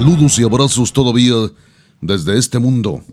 [0.00, 1.34] Saludos y abrazos todavía
[2.00, 3.04] desde este mundo,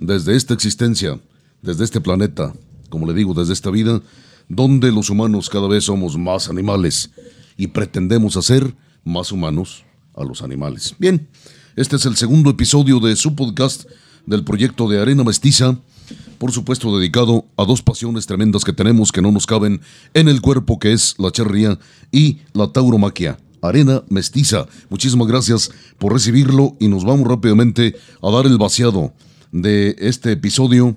[0.00, 1.20] desde esta existencia,
[1.62, 2.52] desde este planeta,
[2.88, 4.02] como le digo, desde esta vida,
[4.48, 7.12] donde los humanos cada vez somos más animales
[7.56, 9.84] y pretendemos hacer más humanos
[10.16, 10.96] a los animales.
[10.98, 11.28] Bien,
[11.76, 13.84] este es el segundo episodio de su podcast
[14.26, 15.78] del proyecto de Arena Mestiza,
[16.38, 19.80] por supuesto dedicado a dos pasiones tremendas que tenemos que no nos caben
[20.12, 21.78] en el cuerpo, que es la charría
[22.10, 23.38] y la tauromaquia.
[23.62, 24.66] Arena Mestiza.
[24.90, 29.14] Muchísimas gracias por recibirlo y nos vamos rápidamente a dar el vaciado
[29.52, 30.96] de este episodio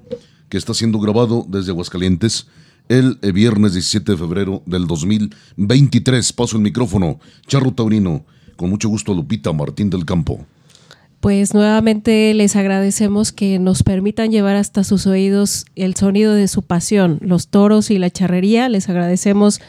[0.50, 2.48] que está siendo grabado desde Aguascalientes
[2.90, 6.34] el viernes 17 de febrero del 2023.
[6.34, 10.46] Paso el micrófono, Charro Taurino, con mucho gusto Lupita Martín del Campo.
[11.20, 16.62] Pues nuevamente les agradecemos que nos permitan llevar hasta sus oídos el sonido de su
[16.62, 18.70] pasión, los toros y la charrería.
[18.70, 19.59] Les agradecemos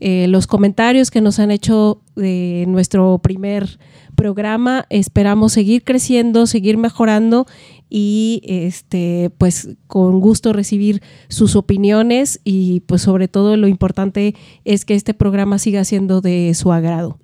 [0.00, 3.78] eh, los comentarios que nos han hecho de nuestro primer
[4.14, 4.86] programa.
[4.90, 7.46] Esperamos seguir creciendo, seguir mejorando
[7.88, 14.84] y este pues con gusto recibir sus opiniones y pues sobre todo lo importante es
[14.84, 17.18] que este programa siga siendo de su agrado.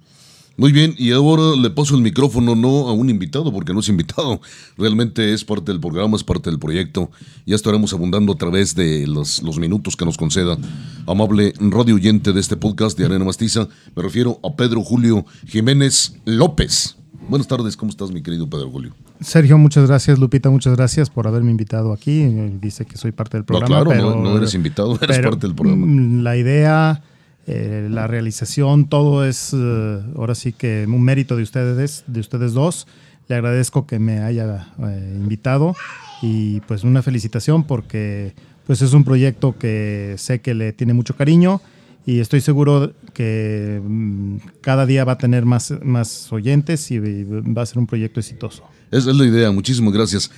[0.57, 3.89] Muy bien, y ahora le paso el micrófono no a un invitado, porque no es
[3.89, 4.41] invitado,
[4.77, 7.11] realmente es parte del programa, es parte del proyecto.
[7.47, 10.59] Ya estaremos abundando a través de los, los minutos que nos conceda.
[11.07, 16.17] Amable radio oyente de este podcast de Arena Mastiza, me refiero a Pedro Julio Jiménez
[16.25, 16.97] López.
[17.29, 18.95] Buenas tardes, ¿cómo estás, mi querido Pedro Julio?
[19.21, 20.19] Sergio, muchas gracias.
[20.19, 22.25] Lupita, muchas gracias por haberme invitado aquí.
[22.61, 23.79] Dice que soy parte del programa.
[23.79, 25.87] No, claro, no, eres invitado, eres parte del programa.
[26.23, 27.03] La idea
[27.47, 32.53] eh, la realización, todo es eh, ahora sí que un mérito de ustedes, de ustedes
[32.53, 32.87] dos.
[33.29, 35.75] Le agradezco que me haya eh, invitado
[36.21, 38.35] y pues una felicitación porque
[38.67, 41.61] pues es un proyecto que sé que le tiene mucho cariño
[42.07, 47.63] y estoy seguro que mm, cada día va a tener más, más oyentes y va
[47.63, 48.65] a ser un proyecto exitoso.
[48.91, 50.31] Esa es la idea, muchísimas gracias.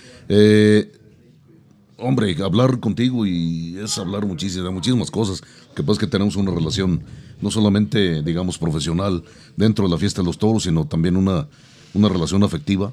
[1.97, 5.43] Hombre, hablar contigo y es hablar muchísimas, muchísimas cosas.
[5.75, 7.03] Que pasa que tenemos una relación
[7.41, 9.25] no solamente, digamos, profesional
[9.57, 11.49] dentro de la fiesta de los toros, sino también una,
[11.95, 12.93] una relación afectiva.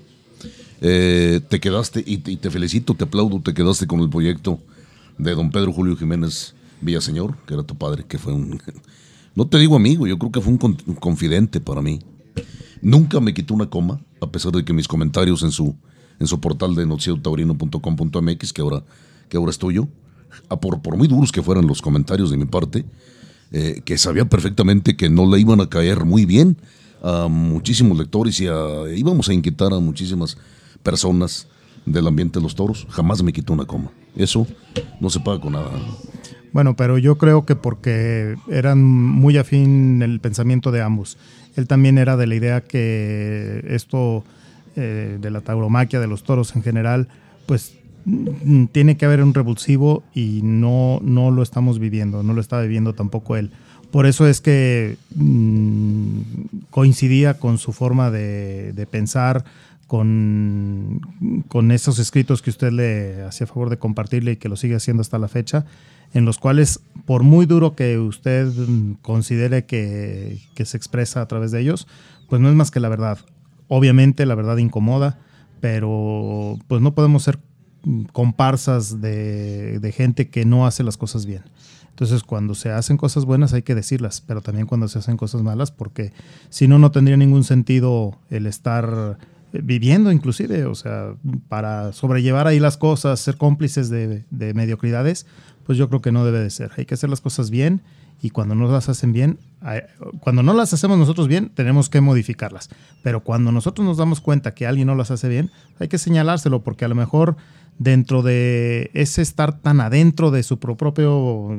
[0.81, 4.59] Eh, te quedaste, y, te felicito, te aplaudo, te quedaste con el proyecto
[5.17, 8.59] de don Pedro Julio Jiménez Villaseñor, que era tu padre, que fue un,
[9.35, 10.57] no te digo amigo, yo creo que fue un
[10.95, 11.99] confidente para mí.
[12.81, 15.75] Nunca me quitó una coma, a pesar de que mis comentarios en su
[16.21, 18.83] en su portal de noticietaurino.com.mx, que ahora,
[19.27, 19.87] que ahora es tuyo,
[20.59, 22.85] por, por muy duros que fueran los comentarios de mi parte,
[23.51, 26.57] eh, que sabía perfectamente que no le iban a caer muy bien
[27.03, 28.45] a muchísimos lectores y
[28.95, 30.37] íbamos a inquietar a muchísimas
[30.83, 31.47] personas
[31.85, 32.87] del ambiente de los toros.
[32.89, 33.91] Jamás me quitó una coma.
[34.15, 34.47] Eso
[34.99, 35.71] no se paga con nada.
[36.53, 41.17] Bueno, pero yo creo que porque eran muy afín el pensamiento de ambos.
[41.55, 44.23] Él también era de la idea que esto
[44.75, 47.07] eh, de la tauromaquia, de los toros en general,
[47.45, 47.73] pues
[48.71, 52.93] tiene que haber un revulsivo y no, no lo estamos viviendo, no lo está viviendo
[52.93, 53.51] tampoco él.
[53.91, 56.21] Por eso es que mm,
[56.69, 59.43] coincidía con su forma de, pensar,
[59.87, 61.01] con,
[61.49, 65.01] con, esos escritos que usted le hacía favor de compartirle y que lo sigue haciendo
[65.01, 65.65] hasta la fecha,
[66.13, 71.27] en los cuales, por muy duro que usted mm, considere que, que se expresa a
[71.27, 71.87] través de ellos,
[72.29, 73.19] pues no es más que la verdad.
[73.67, 75.19] Obviamente la verdad incomoda,
[75.59, 77.39] pero pues no podemos ser
[78.11, 81.43] comparsas de, gente que no hace las cosas bien.
[81.89, 85.43] Entonces, cuando se hacen cosas buenas hay que decirlas, pero también cuando se hacen cosas
[85.43, 86.13] malas, porque
[86.49, 89.17] si no, no tendría ningún sentido el estar
[89.51, 91.13] viviendo inclusive, o sea,
[91.49, 94.23] para sobrellevar ahí las cosas, ser cómplices de,
[94.53, 95.25] mediocridades,
[95.65, 96.71] pues yo creo que no debe de ser.
[96.77, 97.81] Hay que hacer las cosas bien
[98.21, 99.39] y cuando no las hacen bien,
[100.21, 102.69] cuando no las hacemos nosotros bien, tenemos que modificarlas.
[103.03, 106.63] Pero cuando nosotros nos damos cuenta que alguien no las hace bien, hay que señalárselo
[106.63, 107.35] porque a lo mejor
[107.81, 111.07] dentro de ese estar tan adentro de su propia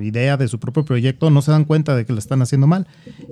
[0.00, 2.86] idea, de su propio proyecto, no se dan cuenta de que lo están haciendo mal.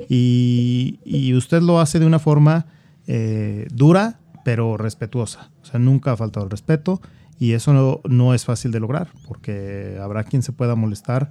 [0.09, 2.67] Y, usted lo hace de una forma
[3.07, 5.51] eh, dura, pero respetuosa.
[5.63, 7.01] O sea, nunca ha faltado el respeto
[7.39, 11.31] y eso no, es fácil de lograr porque habrá quien se pueda molestar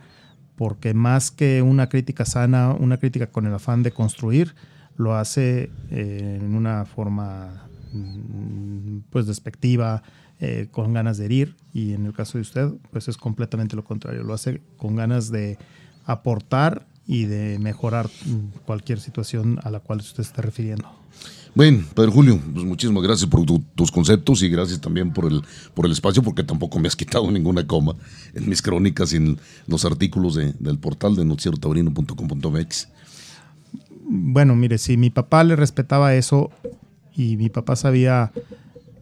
[0.55, 4.55] porque más que una crítica sana, una crítica con el afán de construir,
[4.95, 10.03] lo hace eh, en una forma mm, pues despectiva,
[10.39, 13.83] eh, con ganas de herir y en el caso de usted pues es completamente lo
[13.83, 15.57] contrario, lo hace con ganas de
[16.05, 18.09] aportar y de mejorar
[18.65, 20.87] cualquier situación a la cual usted se está refiriendo.
[21.55, 23.43] Bueno, Pedro Julio, pues muchísimas gracias por
[23.75, 25.41] tus conceptos y gracias también por el,
[25.73, 27.95] por el espacio, porque tampoco me has quitado ninguna coma
[28.33, 32.89] en mis crónicas y en los artículos del portal de noticiero-taurino.com.mx.
[34.11, 36.51] Bueno, mire, si mi papá le respetaba eso
[37.15, 38.31] y mi papá sabía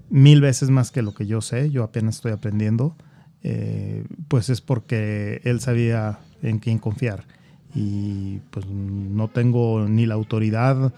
[0.10, 2.96] mil veces más que lo que yo sé, yo apenas estoy aprendiendo,
[3.44, 7.26] eh, pues es porque él sabía en quién confiar.
[7.76, 10.94] Y pues no tengo ni la autoridad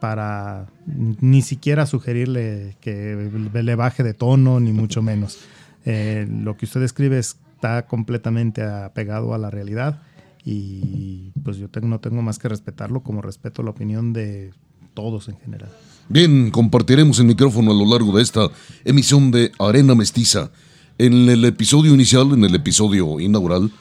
[0.00, 5.38] para ni siquiera sugerirle que le baje de tono, ni mucho menos.
[5.84, 10.02] Eh, lo que usted escribe está completamente apegado a la realidad
[10.44, 14.52] y pues yo tengo, no tengo más que respetarlo como respeto la opinión de
[14.92, 15.70] todos en general.
[16.08, 18.50] Bien, compartiremos el micrófono a lo largo de esta
[18.84, 20.50] emisión de Arena Mestiza.
[20.98, 23.72] En el episodio inicial, en el episodio inaugural,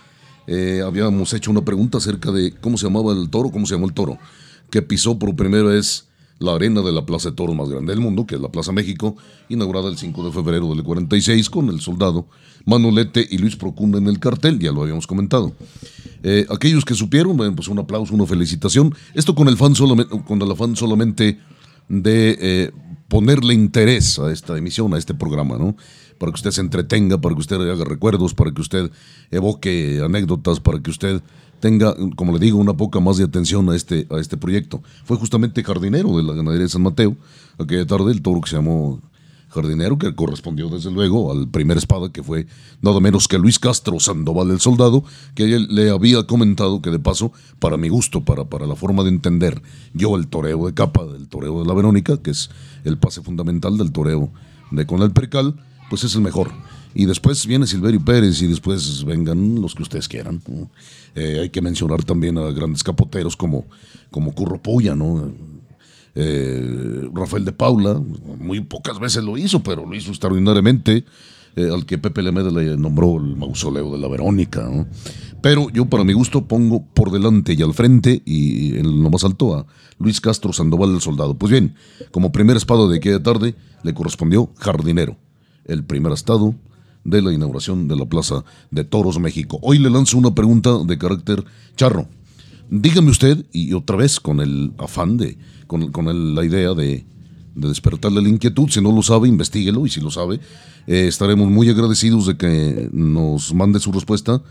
[0.47, 3.87] eh, habíamos hecho una pregunta acerca de cómo se llamaba el toro, cómo se llamó
[3.87, 4.17] el toro,
[4.71, 6.07] que pisó por primera vez
[6.39, 8.71] la arena de la Plaza de Toros más grande del mundo, que es la Plaza
[8.71, 9.17] México,
[9.49, 12.27] inaugurada el 5 de febrero del 46 con el soldado
[12.65, 15.53] Manolete y Luis Procuna en el cartel, ya lo habíamos comentado.
[16.23, 18.95] Eh, aquellos que supieron, pues un aplauso, una felicitación.
[19.13, 21.37] Esto con el, fan solamente, con el afán solamente
[22.01, 22.71] de eh,
[23.07, 25.75] ponerle interés a esta emisión, a este programa, ¿no?
[26.17, 28.91] Para que usted se entretenga, para que usted haga recuerdos, para que usted
[29.29, 31.21] evoque anécdotas, para que usted
[31.59, 34.81] tenga, como le digo, una poca más de atención a este, a este proyecto.
[35.05, 37.15] Fue justamente jardinero de la ganadería de San Mateo,
[37.57, 39.01] aquella tarde el toro que se llamó
[39.53, 42.47] jardinero, que correspondió desde luego al primer espada, que fue
[42.81, 45.03] nada menos que Luis Castro Sandoval el Soldado,
[45.35, 49.03] que él le había comentado que de paso, para mi gusto, para, para la forma
[49.03, 49.61] de entender
[49.94, 52.50] yo el toreo de capa, del toreo de la Verónica, que es
[52.83, 54.31] el pase fundamental del toreo
[54.71, 55.55] de con el percal,
[55.89, 56.51] pues es el mejor.
[56.95, 60.41] Y después viene Silverio Pérez y después vengan los que ustedes quieran.
[61.15, 63.65] Eh, hay que mencionar también a grandes capoteros como,
[64.11, 65.31] como Curro Puya, ¿no?
[66.15, 68.01] Eh, Rafael de Paula,
[68.39, 71.06] muy pocas veces lo hizo, pero lo hizo extraordinariamente.
[71.56, 74.68] Eh, al que Pepe Lemeda le nombró el mausoleo de la Verónica.
[75.39, 79.24] Pero yo, para mi gusto, pongo por delante y al frente y en lo más
[79.24, 79.68] alto a
[80.00, 81.38] Luis Castro Sandoval el Soldado.
[81.38, 81.75] Pues bien,
[82.10, 85.18] como primer espado de aquella tarde, le correspondió Jardinero,
[85.65, 86.56] el primer estado
[87.04, 89.60] de la inauguración de la Plaza de Toros México.
[89.62, 91.44] Hoy le lanzo una pregunta de carácter
[91.75, 92.07] charro.
[92.69, 97.05] Dígame usted, y otra vez con el afán de, con, con la idea de,
[97.55, 100.39] de, despertarle la inquietud, si no lo sabe, investiguelo, y si lo sabe,
[100.88, 104.41] eh, estaremos muy agradecidos de que nos mande su respuesta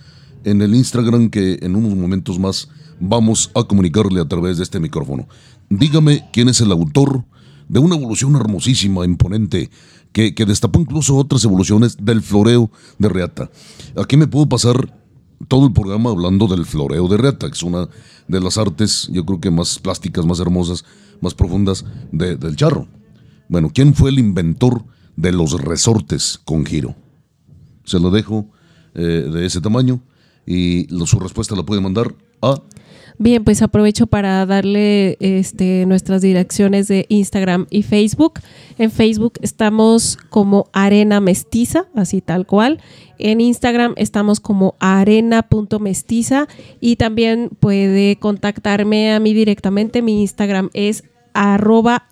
[0.44, 2.68] en el Instagram que en unos momentos más
[3.00, 5.28] vamos a comunicarle a través de este micrófono.
[5.68, 7.24] Dígame quién es el autor
[7.68, 9.70] de una evolución hermosísima, imponente,
[10.12, 13.50] que, destapó incluso otras evoluciones del floreo de reata.
[13.96, 15.01] Aquí me puedo pasar
[15.48, 17.88] todo el programa hablando del floreo de reata, que es una
[18.28, 20.84] de las artes, yo creo que más plásticas, más hermosas,
[21.20, 22.88] más profundas del charro.
[23.48, 24.84] Bueno, ¿quién fue el inventor
[25.16, 26.94] de los resortes con giro?
[27.84, 28.50] Se lo dejo
[28.94, 30.00] eh, de ese tamaño
[30.46, 32.60] y su respuesta la puede mandar a
[33.22, 38.40] Bien, pues aprovecho para darle este, nuestras direcciones de Instagram y Facebook.
[38.78, 42.80] En Facebook estamos como Arena Mestiza, así tal cual.
[43.20, 46.48] En Instagram estamos como arena.mestiza
[46.80, 50.02] y también puede contactarme a mí directamente.
[50.02, 52.08] Mi Instagram es arroba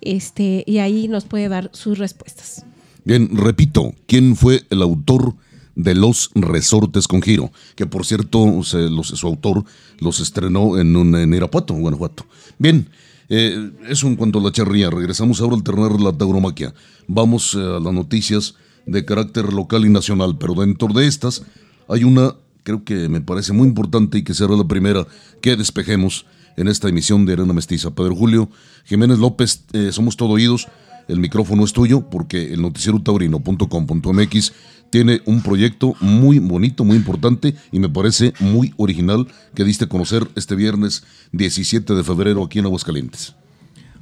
[0.00, 2.64] este, y ahí nos puede dar sus respuestas.
[3.02, 5.34] Bien, repito, ¿quién fue el autor?
[5.82, 9.64] De Los Resortes con Giro, que por cierto su autor
[9.98, 12.26] los estrenó en, un, en Irapuato, Guanajuato.
[12.58, 12.88] Bien,
[13.28, 14.90] eh, eso en cuanto a la charría.
[14.90, 16.74] Regresamos ahora al alternar la tauromaquia.
[17.06, 18.56] Vamos eh, a las noticias
[18.86, 21.42] de carácter local y nacional, pero dentro de estas
[21.88, 22.34] hay una,
[22.64, 25.06] creo que me parece muy importante y que será la primera
[25.40, 27.94] que despejemos en esta emisión de Arena Mestiza.
[27.94, 28.50] Pedro Julio
[28.84, 30.68] Jiménez López, eh, somos todo oídos.
[31.08, 34.52] El micrófono es tuyo porque el noticiero taurino.com.mx
[34.90, 39.88] tiene un proyecto muy bonito, muy importante y me parece muy original que diste a
[39.88, 43.34] conocer este viernes 17 de febrero aquí en Aguascalientes.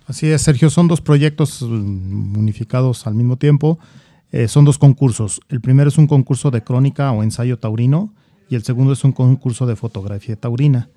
[0.06, 3.78] Así es, Sergio, son dos proyectos mm, unificados al mismo tiempo.
[4.32, 5.40] Eh, son dos concursos.
[5.48, 8.14] El primero es un concurso de crónica o ensayo taurino
[8.48, 10.88] y el segundo es un concurso de fotografía taurina.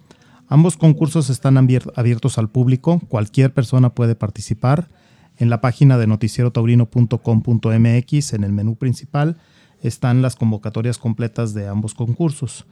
[0.47, 4.89] Ambos concursos están abiertos al público, cualquier persona puede participar.
[5.37, 9.37] En la página de noticierotaurino.com.mx, en el menú principal,
[9.81, 12.65] están las convocatorias completas de ambos concursos.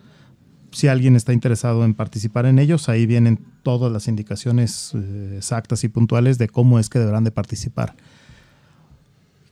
[0.71, 5.83] Si alguien está interesado en participar en ellos, ahí vienen todas las indicaciones eh, exactas
[5.83, 7.95] y puntuales de cómo es que deberán de participar.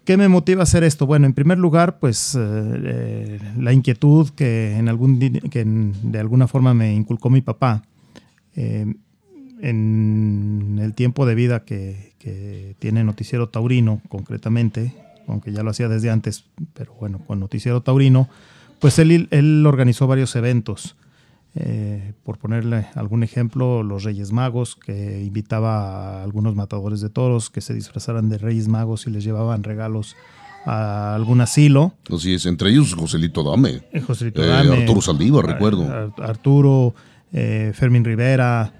[0.05, 1.05] ¿Qué me motiva a hacer esto?
[1.05, 6.47] Bueno, en primer lugar, pues eh, eh, la inquietud que, en algún, que de alguna
[6.47, 7.83] forma me inculcó mi papá
[8.55, 14.93] en el tiempo de vida que, que, tiene Noticiero Taurino, concretamente,
[15.27, 18.29] aunque ya lo hacía desde antes, pero bueno, con Noticiero Taurino,
[18.79, 20.96] pues él, él organizó varios eventos.
[21.60, 27.50] Eh, por ponerle algún ejemplo, los Reyes Magos, que invitaba a algunos matadores de toros
[27.50, 30.15] que se disfrazaran de Reyes Magos y les llevaban regalos
[30.65, 31.93] a algún asilo.
[32.13, 33.81] Así es, entre ellos Joselito Dame.
[33.91, 36.13] Eh, Joselito eh, Dame Arturo Saldívar, recuerdo.
[36.17, 36.93] Arturo,
[37.31, 38.72] Fermín Rivera.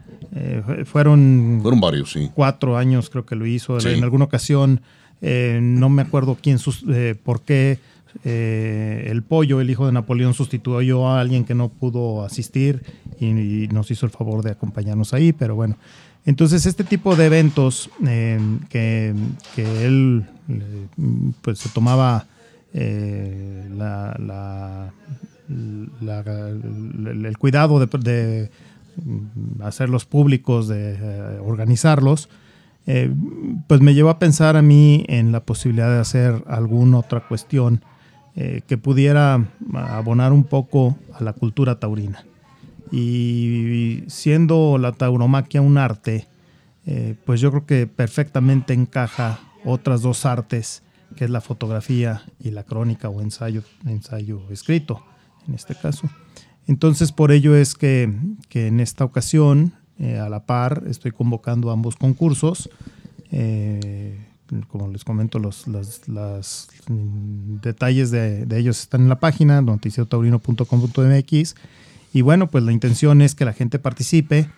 [0.86, 2.30] fueron, fueron varios, sí.
[2.36, 3.80] Cuatro años creo que lo hizo.
[3.80, 4.82] En alguna ocasión,
[5.22, 6.58] no me acuerdo quién,
[7.24, 7.80] por qué
[8.24, 12.84] eh, el pollo, el hijo de Napoleón, sustituyó a alguien que no pudo asistir
[13.20, 15.78] y, nos hizo el favor de acompañarnos ahí, pero bueno.
[16.26, 19.14] Entonces, este tipo de eventos eh, que,
[19.56, 20.88] él eh,
[21.42, 22.28] pues se tomaba
[22.74, 24.92] la,
[25.50, 28.50] el cuidado de,
[29.62, 32.30] hacerlos públicos, de organizarlos,
[33.68, 37.84] pues me llevó a pensar a mí en la posibilidad de hacer alguna otra cuestión
[38.40, 42.24] eh, que pudiera abonar un poco a la cultura taurina.
[42.92, 46.28] Y siendo la tauromaquia un arte,
[46.86, 50.84] eh, pues yo creo que perfectamente encaja otras dos artes,
[51.16, 55.04] que es la fotografía y la crónica o ensayo, ensayo escrito,
[55.48, 56.08] en este caso.
[56.68, 58.04] Entonces, por ello es que,
[58.54, 62.70] en esta ocasión, eh, a la par, estoy convocando ambos concursos
[64.68, 71.56] como les comento, los las, mm, detalles de, ellos están en la página noticiautaurino.com.mx.
[72.14, 74.50] Y bueno, pues la intención es que la gente participe.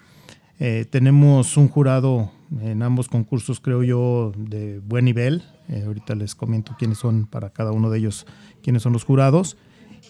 [0.60, 2.32] Eh, tenemos un jurado
[2.62, 5.44] en ambos concursos, creo yo, de buen nivel.
[5.68, 8.28] Eh, ahorita les comento quiénes son para cada uno de ellos,
[8.62, 9.58] quiénes son los jurados.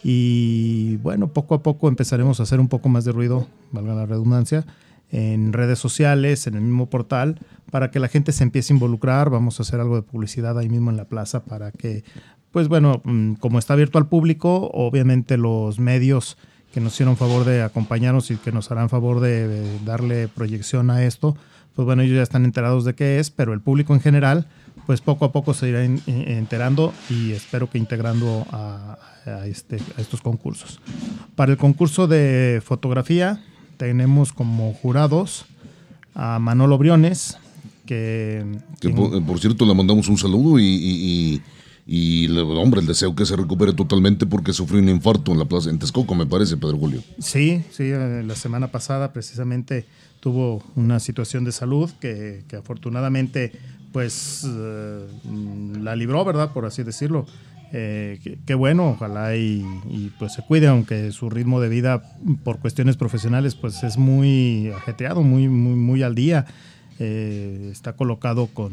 [0.04, 4.06] Y bueno, poco a poco empezaremos a hacer un poco más de ruido, valga la
[4.06, 4.66] redundancia,
[5.12, 7.40] en redes sociales, en el mismo portal,
[7.72, 9.30] para que la gente se empiece a involucrar.
[9.30, 12.04] Vamos a hacer algo de publicidad ahí mismo en la plaza para que,
[12.52, 16.38] pues bueno, mm, como está abierto al público, obviamente los medios
[16.74, 21.04] que nos hicieron favor de acompañarnos y que nos harán favor de, darle proyección a
[21.04, 21.36] esto,
[21.76, 24.48] pues bueno, ellos ya están enterados de qué es, pero el público en general,
[24.86, 28.98] pues poco a poco se irá enterando y espero que integrando a,
[29.46, 30.80] este, a estos concursos.
[31.36, 33.42] Para el concurso de fotografía
[33.80, 35.46] tenemos como jurados
[36.14, 37.38] a Manolo Briones,
[37.86, 38.46] que...
[39.26, 41.42] por, cierto le mandamos un saludo y,
[41.88, 45.70] y, hombre, el deseo que se recupere totalmente porque sufrió un infarto en la plaza,
[45.70, 47.02] en Texcoco, me parece, Pedro Julio.
[47.20, 49.86] Sí, sí, eh, la semana pasada precisamente
[50.20, 53.54] tuvo una situación de salud que, afortunadamente
[53.94, 55.08] pues eh,
[55.82, 56.52] la libró, ¿verdad?
[56.52, 57.26] Por así decirlo.
[57.72, 62.02] Eh, qué, bueno, ojalá y, y, pues se cuide, aunque su ritmo de vida
[62.44, 66.46] por cuestiones profesionales pues es muy ajetreado, muy, muy, muy al día.
[67.00, 68.72] Eh, está colocado con,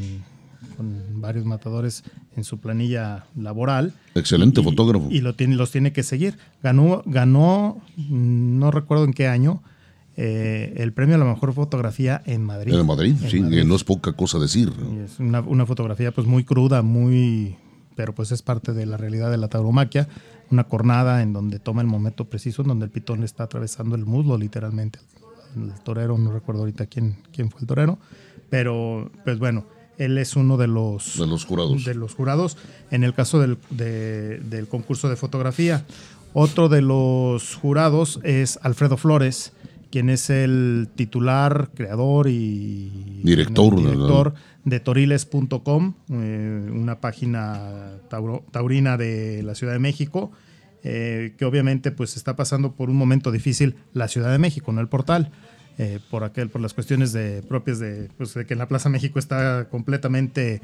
[1.14, 2.04] varios matadores
[2.36, 3.94] en su planilla laboral.
[4.14, 5.08] Excelente fotógrafo.
[5.10, 6.36] Y lo tiene, los tiene que seguir.
[6.62, 9.62] Ganó, ganó, no recuerdo en qué año,
[10.16, 12.74] eh, el premio a la mejor fotografía en Madrid.
[12.74, 14.72] En Madrid, sí, no es poca cosa decir.
[15.04, 17.56] Es una, una, fotografía pues muy cruda, muy,
[17.96, 20.08] pero pues es parte de la realidad de la tauromaquia.
[20.50, 23.96] Una cornada en donde toma el momento preciso, en donde el pitón le está atravesando
[23.96, 25.00] el muslo literalmente
[25.56, 27.98] el torero, no recuerdo ahorita quién, quién fue el torero,
[28.50, 29.64] pero pues bueno,
[29.98, 31.84] él es uno de los, de los jurados.
[31.84, 32.56] De los jurados
[32.90, 35.84] en el caso del, del concurso de fotografía.
[36.32, 39.52] Otro de los jurados es Alfredo Flores,
[39.96, 47.92] quien es el titular, creador y director, director de toriles.com, eh, una página
[48.50, 50.32] taurina de la Ciudad de México
[50.82, 54.82] eh, que obviamente pues está pasando por un momento difícil la Ciudad de México, no
[54.82, 55.30] el portal.
[55.78, 58.90] Eh, por aquel, por las cuestiones de, propias de, pues, de, que en la Plaza
[58.90, 60.60] México está completamente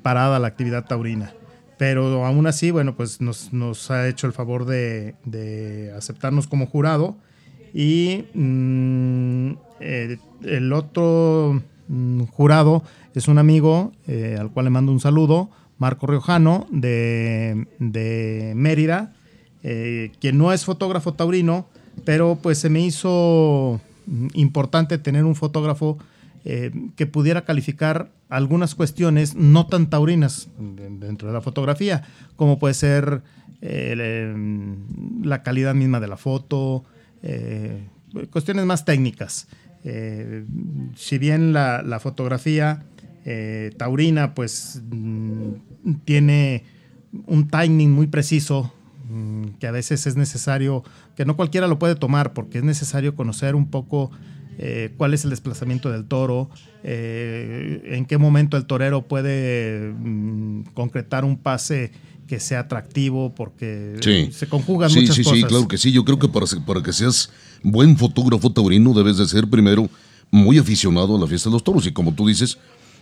[0.00, 1.34] parada la actividad taurina.
[1.76, 6.66] Pero aún así, bueno, pues nos, nos ha hecho el favor de, de aceptarnos como
[6.66, 7.18] jurado.
[7.72, 9.50] Y mm,
[9.80, 12.82] eh, el otro mm, jurado
[13.14, 13.92] es un amigo
[14.38, 19.14] al cual le mando un saludo, Marco Riojano, de, de Mérida,
[19.62, 21.66] quien no es fotógrafo taurino,
[22.04, 23.80] pero pues se me hizo
[24.34, 25.98] importante tener un fotógrafo
[26.44, 32.04] eh, que pudiera calificar algunas cuestiones no tan taurinas dentro de la fotografía,
[32.36, 33.20] como puede ser
[33.60, 34.34] eh,
[35.22, 36.84] la calidad misma de la foto,
[37.22, 37.86] eh,
[38.30, 39.48] cuestiones más técnicas.
[40.96, 42.84] si bien la, fotografía
[43.76, 45.52] taurina pues mm,
[46.04, 46.64] tiene
[47.26, 48.72] un timing muy preciso
[49.10, 50.84] Mm, que a veces es necesario,
[51.16, 54.12] que no cualquiera lo puede tomar, porque es necesario conocer un poco
[54.56, 56.48] eh, cuál es el desplazamiento del toro,
[56.84, 61.90] eh, en qué momento el torero puede mm, concretar un pase
[62.30, 65.38] que sea atractivo, porque se conjugan sí, muchas sí, cosas.
[65.40, 65.90] Sí, claro que sí.
[65.90, 67.28] Yo creo que para, para que seas
[67.64, 69.90] buen fotógrafo taurino debes de ser primero
[70.30, 71.84] muy aficionado a la fiesta de los toros.
[71.88, 72.56] Y como tú dices,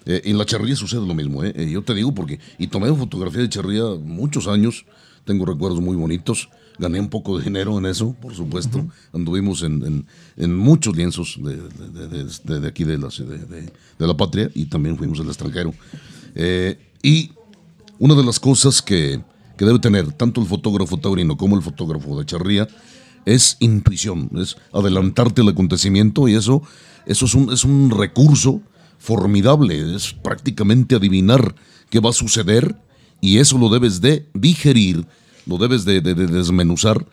[0.07, 1.45] eh, en la charría sucede lo mismo.
[1.45, 4.87] Yo te digo porque, y tomé fotografía de charría muchos años,
[5.27, 6.49] tengo recuerdos muy bonitos.
[6.79, 8.87] Gané un poco de dinero en eso, por supuesto.
[9.13, 10.07] Anduvimos en,
[10.57, 15.75] muchos lienzos de, aquí de la, de, la patria y también fuimos al extranjero.
[16.35, 17.33] Eh, y
[17.99, 19.21] una de las cosas que,
[19.59, 22.69] debe tener tanto el fotógrafo taurino como el fotógrafo de charría
[23.27, 26.63] es intuición, es adelantarte al acontecimiento y eso,
[27.07, 28.63] eso es, un, es un recurso
[28.99, 31.57] formidable, es prácticamente adivinar
[31.91, 32.77] qué va a suceder
[33.21, 35.07] y eso lo debes de digerir,
[35.47, 37.05] lo debes de, desmenuzar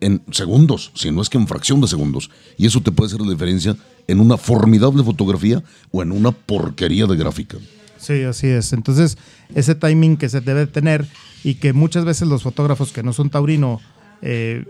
[0.00, 2.30] en segundos, si no es que en fracción de segundos.
[2.56, 3.76] Y eso te puede hacer la diferencia
[4.08, 7.58] en una formidable fotografía o en una porquería de gráfica.
[8.02, 8.72] Sí, así es.
[8.72, 9.16] Entonces,
[9.54, 11.06] ese timing que se debe tener
[11.44, 13.80] y que muchas veces los fotógrafos que no son taurino,
[14.22, 14.64] eh,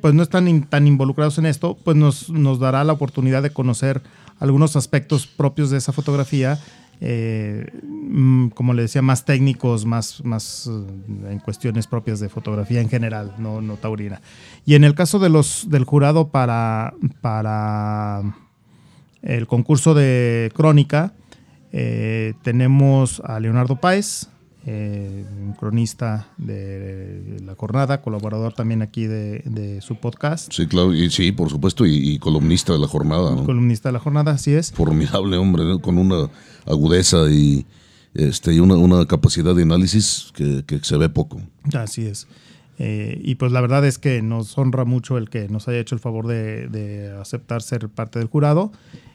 [0.00, 4.02] pues no están tan involucrados en esto, pues nos, nos dará la oportunidad de conocer
[4.38, 6.60] algunos aspectos propios de esa fotografía
[7.02, 12.80] eh, mm, como le decía, más técnicos, más, más eh, en cuestiones propias de fotografía
[12.80, 14.20] en general, no, no taurina.
[14.66, 18.22] Y en el caso de los, del jurado para, para
[19.22, 21.14] el concurso de crónica,
[21.72, 24.28] eh, tenemos a Leonardo Páez,
[24.66, 30.52] eh, un cronista de la jornada, colaborador también aquí de, su podcast.
[30.52, 33.34] Sí, claro, y sí, por supuesto, y, columnista de la jornada.
[33.44, 34.72] Columnista de la jornada, así es.
[34.72, 36.28] Formidable hombre, con una
[36.66, 37.64] agudeza y,
[38.14, 41.40] este, y una, capacidad de análisis que, se ve poco.
[41.72, 42.26] Así es.
[42.78, 45.94] Eh, y pues la verdad es que nos honra mucho el que nos haya hecho
[45.94, 48.72] el favor de, de aceptar ser parte del jurado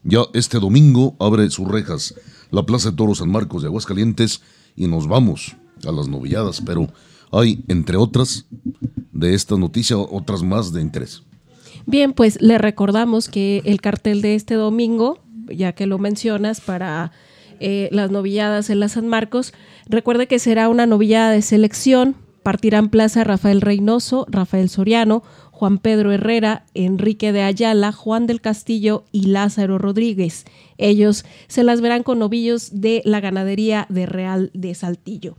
[0.04, 2.14] Ya este domingo abre sus rejas
[2.54, 4.40] la Plaza de Toros San Marcos de Aguascalientes
[4.76, 6.88] y nos vamos a las novilladas, pero
[7.32, 8.46] hay, entre otras,
[9.12, 11.22] de esta noticia, otras más de interés.
[11.86, 15.18] Bien, pues le recordamos que el cartel de este domingo,
[15.48, 17.10] ya que lo mencionas, para
[17.60, 19.52] eh, las novilladas en la San Marcos,
[19.86, 22.14] recuerde que será una novillada de selección.
[22.42, 25.22] Partirán Plaza Rafael Reynoso, Rafael Soriano,
[25.54, 30.46] Juan Pedro Herrera, Enrique de Ayala, Juan del Castillo y Lázaro Rodríguez.
[30.78, 35.36] Ellos se las verán con novillos de la ganadería de Real de Saltillo.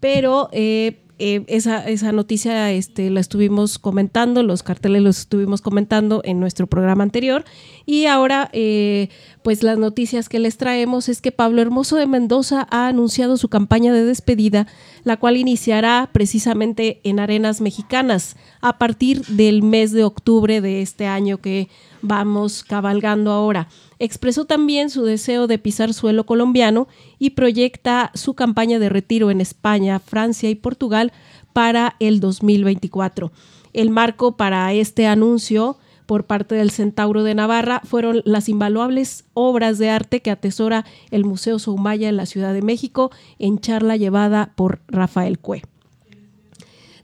[0.00, 6.22] Pero eh, eh, esa, esa, noticia este, la estuvimos comentando, los carteles los estuvimos comentando
[6.24, 7.44] en nuestro programa anterior
[7.86, 9.08] y ahora eh,
[9.42, 13.48] pues las noticias que les traemos es que Pablo Hermoso de Mendoza ha anunciado su
[13.48, 14.66] campaña de despedida,
[15.04, 21.06] la cual iniciará precisamente en arenas mexicanas a partir del mes de octubre de este
[21.06, 21.68] año que
[22.02, 23.68] vamos cabalgando ahora.
[23.98, 26.88] Expresó también su deseo de pisar suelo colombiano
[27.18, 31.12] y proyecta su campaña de retiro en España, Francia y Portugal
[31.52, 33.32] para el 2024.
[33.72, 39.78] El marco para este anuncio por parte del Centauro de Navarra fueron las invaluables obras
[39.78, 44.52] de arte que atesora el Museo Soumaya en la Ciudad de México en charla llevada
[44.56, 45.62] por Rafael Cue.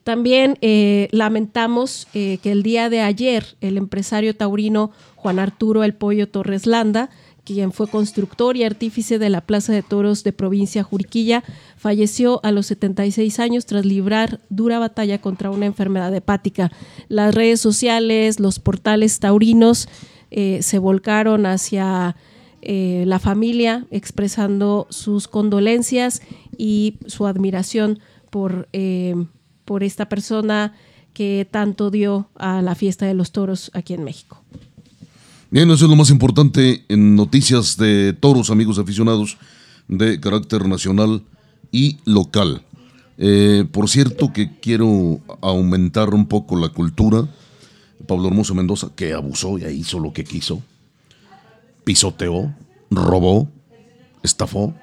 [0.09, 5.93] También eh, lamentamos eh, que el día de ayer el empresario taurino Juan Arturo El
[5.93, 7.11] Pollo Torres Landa,
[7.49, 11.43] quien fue constructor y artífice de la Plaza de Toros de provincia Juriquilla,
[11.79, 16.71] falleció a los 76 años tras librar dura batalla contra una enfermedad hepática.
[17.09, 19.89] Las redes sociales, los portales taurinos
[20.31, 22.17] eh, se volcaron hacia
[22.61, 26.21] eh, la familia expresando sus condolencias
[26.59, 29.15] y su admiración por, eh,
[29.65, 30.75] por esta persona
[31.15, 34.43] que tanto dio a la fiesta de los toros aquí en México.
[35.51, 39.39] Bien, eso es lo más importante en noticias de toros, amigos aficionados,
[39.89, 41.25] de carácter nacional
[41.73, 42.63] y local.
[43.17, 47.27] Eh, por cierto que quiero aumentar un poco la cultura.
[48.07, 50.63] Pablo Hermoso Mendoza, que abusó y hizo lo que quiso,
[51.83, 52.55] pisoteó,
[52.91, 53.49] robó,
[54.23, 54.75] estafó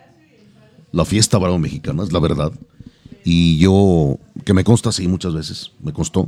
[0.92, 2.52] la fiesta bravo mexicana, es la verdad.
[3.24, 6.28] Y yo, que me consta así muchas veces, me costó.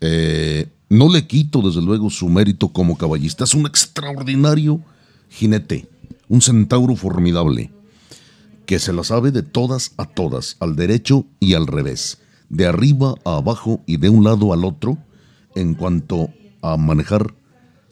[0.00, 3.44] Eh, no le quito, desde luego, su mérito como caballista.
[3.44, 4.80] Es un extraordinario
[5.28, 5.88] jinete,
[6.28, 7.70] un centauro formidable,
[8.66, 13.14] que se la sabe de todas a todas, al derecho y al revés, de arriba
[13.24, 14.98] a abajo y de un lado al otro,
[15.54, 16.30] en cuanto
[16.62, 17.34] a manejar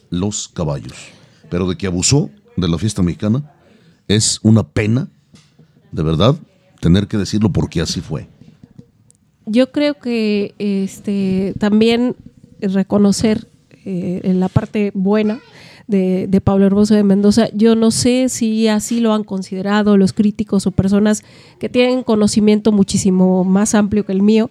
[0.09, 0.93] los caballos.
[1.49, 3.51] Pero de que abusó de la fiesta mexicana,
[4.07, 5.09] es una pena,
[5.91, 6.35] de verdad,
[6.79, 8.27] tener que decirlo porque así fue.
[9.45, 12.15] Yo creo que este también
[12.67, 13.47] reconocer
[13.85, 15.39] eh, en la parte buena
[15.87, 17.49] de, Pablo Hermoso de Mendoza.
[17.53, 21.23] Yo no sé si así lo han considerado los críticos o personas
[21.59, 24.49] que tienen conocimiento muchísimo más amplio que el mío,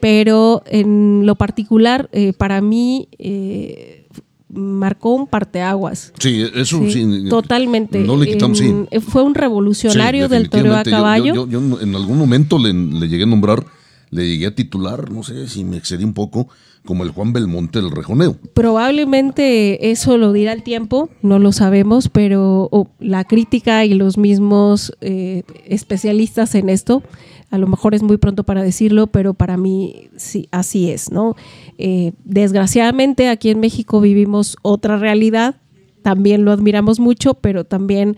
[0.00, 4.06] pero en lo particular, eh, para mí, eh,
[4.48, 6.12] marcó un parteaguas.
[6.18, 7.26] Sí, eso sí.
[7.28, 7.98] totalmente.
[7.98, 8.72] No le quitamos, sí.
[9.00, 11.46] Fue un revolucionario del toreo a caballo.
[11.46, 13.64] Yo, en algún momento le, le, llegué a nombrar,
[14.10, 16.48] le llegué a titular, no sé si me excedí un poco,
[16.88, 18.38] como el Juan Belmonte del Rejoneo.
[18.54, 24.96] Probablemente eso lo dirá el tiempo, no lo sabemos, pero la crítica y los mismos
[25.02, 27.02] eh, especialistas en esto,
[27.50, 31.36] a lo mejor es muy pronto para decirlo, pero para mí sí, así es, ¿no?
[31.76, 35.56] Eh, desgraciadamente aquí en México vivimos otra realidad,
[36.00, 38.16] también lo admiramos mucho, pero también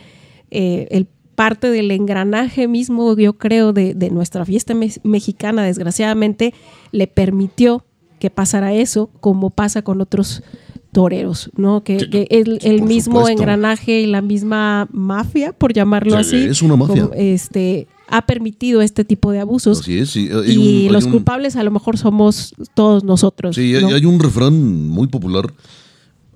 [0.53, 6.55] eh, el parte del engranaje mismo, yo creo, de, nuestra fiesta mexicana, desgraciadamente,
[6.93, 7.83] le permitió
[8.21, 10.45] que pasara eso, como pasa con otros
[10.93, 11.83] toreros, ¿no?
[11.83, 17.09] Que, el, mismo engranaje y la misma mafia, por llamarlo así, es una mafia.
[17.15, 19.89] este, ha permitido este tipo de abusos.
[19.89, 23.57] y los culpables a lo mejor somos todos nosotros.
[23.57, 25.53] Sí, hay, un refrán muy popular,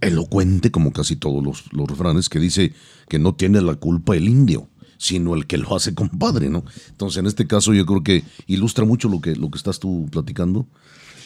[0.00, 2.72] elocuente como casi todos los, los refranes, que dice
[3.08, 6.64] que no tiene la culpa el indio sino el que lo hace compadre, ¿no?
[6.88, 10.08] Entonces, en este caso yo creo que ilustra mucho lo que, lo que estás tú
[10.10, 10.66] platicando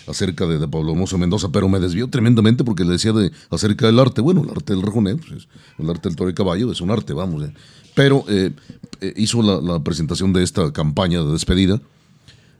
[0.09, 3.99] acerca de, Pablo Hermoso Mendoza, pero me desvió tremendamente porque le decía de, acerca del
[3.99, 4.21] arte.
[4.21, 7.13] Bueno, el arte del rejoneo, pues, el arte del toro y caballo es un arte,
[7.13, 7.45] vamos.
[7.45, 7.53] Eh.
[7.95, 8.53] Pero eh,
[9.01, 11.81] eh, hizo la, presentación de esta campaña de despedida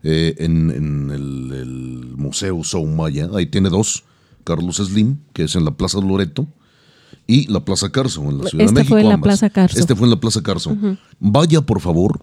[0.03, 3.29] en, el, Museo Soumaya.
[3.35, 4.05] Ahí tiene dos,
[4.45, 6.47] Carlos Slim, que es en la Plaza Loreto,
[7.27, 8.81] y la Plaza Carso, en la Ciudad de México.
[8.81, 9.79] Este fue en la Plaza Carso.
[9.79, 10.77] Este fue en la Plaza Carso.
[11.21, 12.21] Vaya, por favor,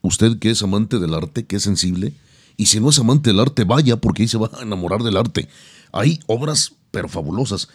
[0.00, 2.12] usted que es amante del arte, que es sensible,
[2.56, 5.16] y si no es amante del arte, vaya, porque ahí se va a enamorar del
[5.16, 5.48] arte.
[5.92, 7.68] Hay obras, pero fabulosas.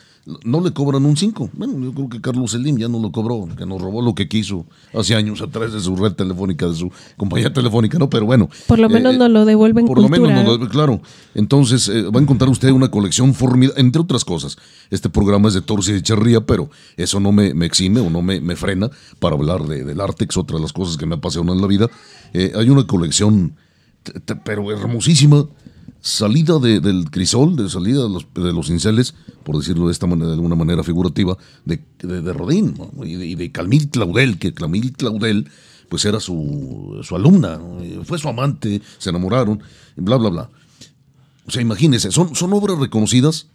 [0.44, 1.52] no le cobran un 5.
[1.54, 4.28] Bueno, yo creo que Carlos Selim ya no lo cobró, que nos robó lo que
[4.28, 8.10] quiso hace años a través de su red telefónica, de su compañía telefónica, ¿no?
[8.10, 8.50] Pero bueno.
[8.68, 11.02] Por lo menos eh, nos lo devuelven Por lo menos, nos lo, claro.
[11.36, 14.58] Entonces, eh, va a encontrar usted una colección formidable, entre otras cosas.
[14.90, 18.22] Este programa es de Torsi y de Charría, pero eso no me, exime o no
[18.22, 21.16] me, frena para hablar de, del arte, que es otra de las cosas que me
[21.16, 21.90] apasionan en la vida.
[22.34, 23.56] Eh, hay una colección,
[24.44, 25.48] pero hermosísima
[26.02, 30.28] salida del crisol, de salida de los, de los inceles, por decirlo de esta manera,
[30.28, 35.50] de alguna manera figurativa, de, de, Rodín y, de, Calmil Claudel, que Calmil Claudel
[35.90, 37.60] pues era su, su alumna,
[38.04, 39.62] fue su amante, se enamoraron,
[39.96, 40.50] bla, bla, bla.
[41.46, 43.48] O sea, imagínense, son, son obras reconocidas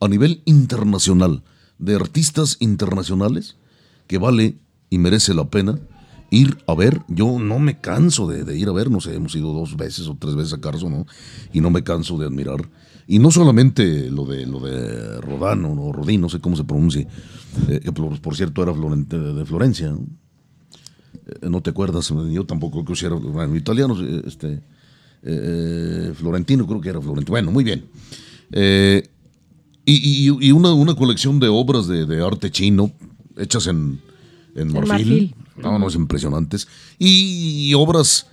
[0.00, 1.42] a nivel internacional,
[1.78, 3.56] de artistas internacionales,
[4.06, 4.56] que vale
[4.90, 5.80] y merece la pena
[6.32, 9.52] ir a ver, yo no me canso de, ir a ver, no sé, hemos ido
[9.52, 11.06] dos veces o tres veces a Carso, ¿no?
[11.52, 12.68] Y no me canso de admirar.
[13.06, 17.06] Y no solamente lo de lo de Rodano o Rodín, no sé cómo se pronuncia,
[17.68, 20.06] eh, que por, cierto era de Florencia, ¿no?
[21.26, 23.94] Eh, no te acuerdas, yo tampoco creo que era bueno, italiano,
[24.26, 24.62] este,
[25.22, 27.32] eh, florentino, creo que era florentino.
[27.32, 27.84] Bueno, muy bien.
[29.84, 32.90] y, una, una, colección de obras de, arte chino
[33.36, 34.00] hechas en,
[34.54, 36.68] en marfil no, no, es impresionantes.
[36.98, 38.26] Y, obras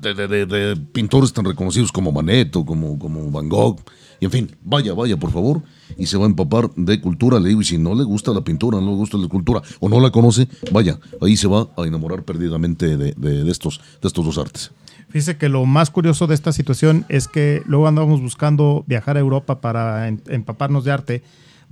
[0.00, 3.80] de, pintores tan reconocidos como Manet o como, como Van Gogh.
[4.20, 5.62] Y en fin, vaya, vaya, por favor,
[5.96, 7.40] y se va a empapar de cultura.
[7.40, 9.88] Le digo, y si no le gusta la pintura, no le gusta la escultura, o
[9.88, 14.36] no la conoce, vaya, ahí se va a enamorar perdidamente de, estos, de estos dos
[14.36, 14.72] artes.
[15.08, 19.20] Fíjese que lo más curioso de esta situación es que luego andamos buscando viajar a
[19.20, 21.22] Europa para empaparnos de arte,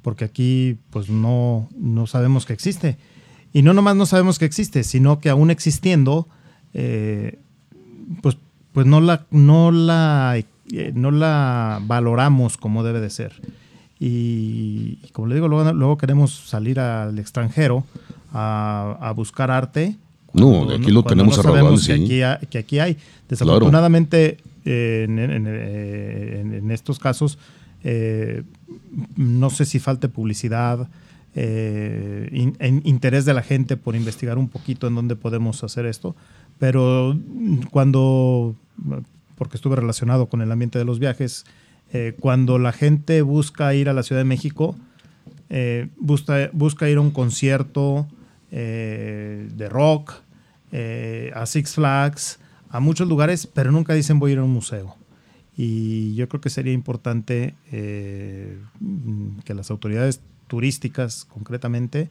[0.02, 2.98] porque aquí pues no, no sabemos que existe.
[3.52, 6.28] Y no nomás no sabemos que existe, sino que aún existiendo,
[6.74, 7.38] eh,
[8.22, 8.36] pues,
[8.72, 10.36] pues no, la, no, la,
[10.72, 13.32] eh, no la valoramos como debe de ser.
[13.98, 17.84] Y, como le digo, luego, queremos salir al extranjero
[18.32, 19.96] a, buscar arte.
[20.34, 22.96] no, de aquí lo tenemos a sabemos que, aquí que aquí hay.
[23.28, 27.38] Desafortunadamente, en, en, estos casos,
[27.82, 28.42] eh,
[29.16, 30.88] no sé si falte publicidad,
[31.40, 32.50] eh,
[32.82, 36.16] interés de la gente por investigar un poquito en dónde podemos hacer esto,
[36.58, 37.16] pero
[37.70, 38.56] cuando,
[39.36, 41.44] porque estuve relacionado con el ambiente de los viajes,
[41.92, 44.74] eh, cuando la gente busca ir a la Ciudad de México,
[45.48, 48.08] eh, busca, busca, ir a un concierto
[48.50, 50.14] eh, de rock,
[51.34, 54.96] a Six Flags, a muchos lugares, pero nunca dicen voy a ir a un museo.
[55.56, 62.10] Y yo creo que sería importante que las autoridades turísticas concretamente,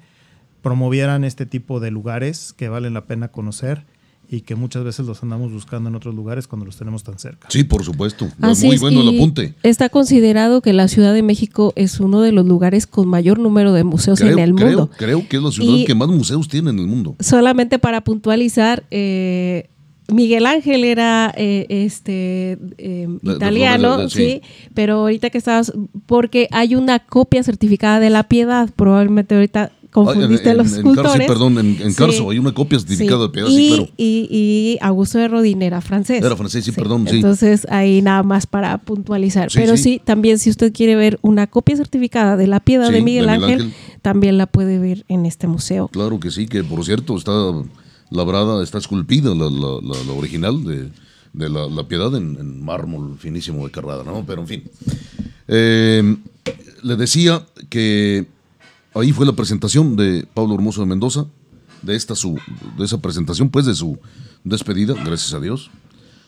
[0.62, 3.86] promovieran este tipo de lugares que valen la pena conocer
[4.30, 7.48] y que muchas veces los andamos buscando en otros lugares cuando los tenemos tan cerca.
[7.50, 8.28] Sí, por supuesto.
[8.38, 9.56] Muy bueno el apunte.
[9.64, 13.72] Está considerado que la Ciudad de México es uno de los lugares con mayor número
[13.72, 14.90] de museos en el mundo.
[14.98, 17.16] Creo que es la ciudad que más museos tiene en el mundo.
[17.20, 19.70] Solamente para puntualizar, eh,
[20.10, 24.42] Miguel Ángel era eh, este em, italiano, sí,
[24.74, 25.74] pero ahorita que estabas,
[26.06, 31.28] porque hay una copia certificada de la piedad, probablemente ahorita confundiste los escultores.
[31.28, 33.90] perdón, en, Carso hay una copia certificada de piedad, y, sí, claro.
[33.98, 36.24] Y, Augusto de Rodín era francés.
[36.24, 37.18] Era francés, sí, perdón, sí.
[37.18, 39.50] Entonces ahí nada más para puntualizar.
[39.54, 40.02] pero sí.
[40.04, 44.38] también si usted quiere ver una copia certificada de la piedad de Miguel, Ángel, también
[44.38, 45.90] la puede ver en este museo.
[45.90, 47.34] Claro que sí, que por cierto está
[48.10, 54.26] labrada, está esculpida la, la, original de, la, piedad en, mármol finísimo de Carrada, ¿no?
[54.26, 54.64] Pero en fin.
[55.48, 56.18] Eh,
[56.84, 58.28] le decía que
[58.94, 61.26] ahí fue la presentación de Pablo Hermoso de Mendoza,
[61.82, 62.38] de esta su,
[62.78, 63.98] de esa presentación, pues de su
[64.44, 65.70] despedida, gracias a Dios.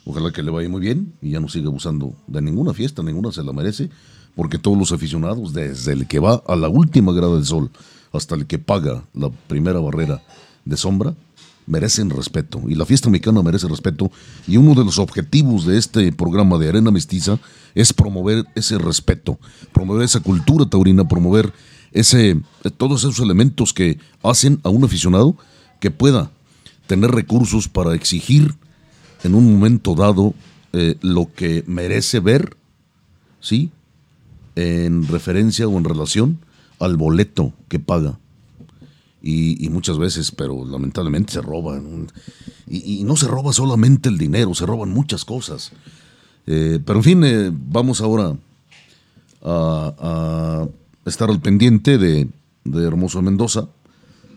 [0.06, 3.32] Ojalá que le vaya muy bien y ya no siga abusando de ninguna fiesta, ninguna
[3.32, 3.90] se la merece,
[4.36, 7.70] porque todos los aficionados, desde el que va a la última grada del sol
[8.12, 10.22] hasta el que paga la primera barrera
[10.66, 11.16] de sombra,
[11.70, 14.12] merecen respeto y la fiesta mexicana merece respeto
[14.48, 17.40] y uno de los objetivos de este programa de Arena Mestiza
[17.76, 19.40] es promover ese respeto,
[19.72, 21.54] promover esa cultura taurina, promover
[21.92, 22.42] ese
[22.78, 25.38] todos esos elementos que hacen a un aficionado
[25.80, 26.32] que pueda
[26.88, 28.56] tener recursos para exigir
[29.24, 30.34] en un momento dado
[30.74, 32.58] eh, lo que merece ver,
[33.40, 33.70] ¿sí?
[34.56, 36.40] En referencia o en relación
[36.80, 38.18] al boleto que paga
[39.22, 42.08] y, muchas veces, pero lamentablemente se roban.
[42.68, 45.72] Y, no se roba solamente el dinero, se roban muchas cosas.
[46.48, 48.36] Eh, pero en fin, eh, vamos ahora
[49.44, 50.68] a,
[51.06, 52.28] estar al pendiente de,
[52.66, 53.68] Hermoso Mendoza,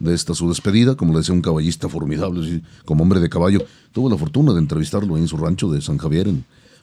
[0.00, 3.64] de esta su despedida, como le decía, un caballista formidable, como hombre de caballo.
[3.92, 6.28] Tuve la fortuna de entrevistarlo en su rancho de San Javier,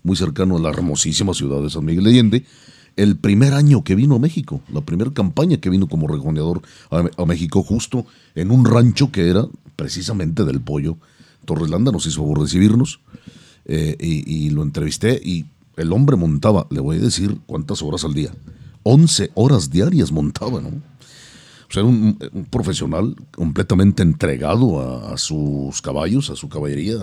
[0.03, 2.45] muy cercano a la hermosísima ciudad de San Miguel de Allende.
[2.95, 7.25] El primer año que vino a México, la primera campaña que vino como rejoneador a,
[7.25, 10.97] México, justo en un rancho que era precisamente del pollo.
[11.45, 12.99] Torrelanda nos hizo favor recibirnos
[13.65, 15.45] eh, y, lo entrevisté y
[15.77, 18.33] el hombre montaba, le voy a decir cuántas horas al día,
[18.83, 20.69] 11 horas diarias montaba, ¿no?
[21.69, 26.95] O sea, un, un profesional completamente entregado a, sus caballos, a su caballería,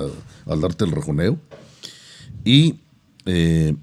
[0.44, 1.38] al darte el rejoneo.
[2.44, 2.80] Y
[3.26, 3.76] eh,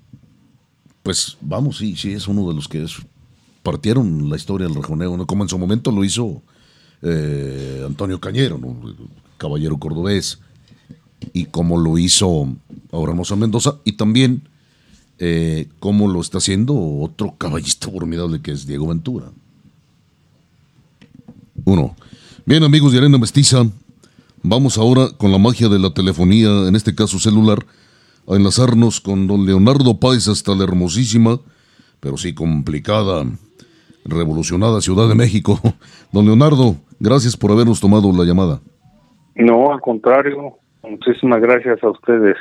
[1.04, 2.86] pues vamos, sí, sí, es uno de los que
[3.62, 5.28] partieron la historia del rejoneo, ¿no?
[5.28, 6.42] como en su momento lo hizo
[7.02, 8.76] eh, Antonio Cañero, ¿no?
[9.38, 10.40] caballero cordobés,
[11.34, 12.48] y como lo hizo
[12.92, 14.48] ahora Hermosa Mendoza, y también
[15.20, 19.32] eh, como lo está haciendo otro caballista formidable que es Diego Ventura.
[21.66, 21.96] Uno.
[22.46, 23.66] Bien, amigos de Arena Mestiza,
[24.42, 27.66] vamos ahora con la magia de la telefonía, en este caso celular,
[28.28, 31.40] a enlazarnos con don Leonardo Páez hasta la hermosísima,
[32.00, 33.26] pero sí complicada,
[34.06, 35.60] revolucionada Ciudad de México.
[36.12, 38.62] Don Leonardo, gracias por habernos tomado la llamada.
[39.36, 42.36] No, al contrario, muchísimas gracias a ustedes.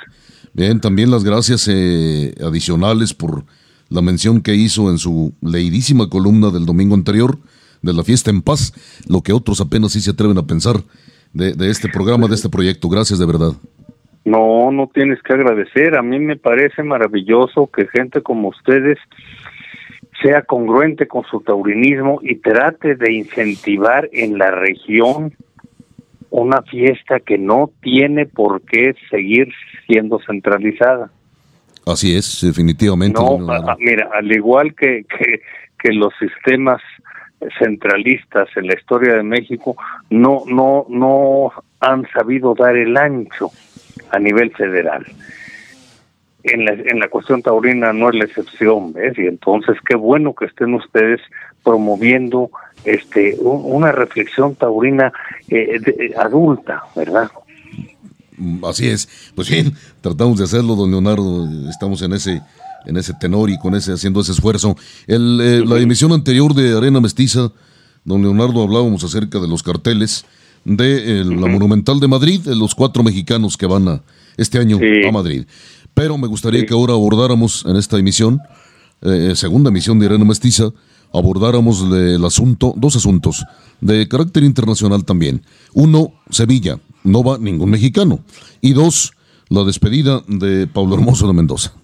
[0.52, 3.44] Bien, también las gracias eh, adicionales por
[3.88, 7.38] la mención que hizo en su leidísima columna del domingo anterior
[7.82, 8.72] de la fiesta en paz,
[9.08, 10.82] lo que otros apenas sí se atreven a pensar
[11.32, 12.88] de, de este programa, de este proyecto.
[12.88, 13.52] Gracias de verdad.
[14.24, 15.96] No, no tienes que agradecer.
[15.96, 18.98] A mí me parece maravilloso que gente como ustedes
[20.22, 25.34] sea congruente con su taurinismo y trate de incentivar en la región
[26.30, 29.52] una fiesta que no tiene por qué seguir
[29.86, 31.10] siendo centralizada.
[31.84, 33.20] Así es, definitivamente.
[33.20, 33.38] No,
[33.78, 35.40] mira, al igual que, que,
[35.78, 36.80] que los sistemas
[37.58, 39.76] centralistas en la historia de México
[40.10, 43.50] no no no han sabido dar el ancho
[44.12, 45.04] a nivel federal.
[46.44, 49.16] En la, en la cuestión taurina no es la excepción, ¿ves?
[49.16, 51.20] Y entonces qué bueno que estén ustedes
[51.62, 52.50] promoviendo
[52.84, 55.12] este una reflexión taurina
[55.48, 57.30] eh, eh, adulta, ¿verdad?
[58.68, 59.32] Así es.
[59.36, 61.48] Pues bien, tratamos de hacerlo, don Leonardo.
[61.70, 62.42] Estamos en ese
[62.86, 64.76] en ese tenor y con ese haciendo ese esfuerzo.
[65.06, 67.52] El, eh, La emisión anterior de Arena Mestiza,
[68.04, 70.26] don Leonardo, hablábamos acerca de los carteles
[70.64, 74.02] de la Monumental de Madrid, de los cuatro mexicanos que van a,
[74.36, 75.44] este año a Madrid.
[75.94, 78.40] Pero me gustaría que ahora abordáramos en esta emisión,
[79.02, 80.70] eh, segunda emisión de Irene Mestiza,
[81.12, 83.44] abordáramos el asunto, dos asuntos
[83.80, 85.42] de carácter internacional también.
[85.74, 88.20] Uno, Sevilla, no va ningún mexicano.
[88.60, 89.12] Y dos,
[89.48, 91.74] la despedida de Pablo Hermoso de Mendoza.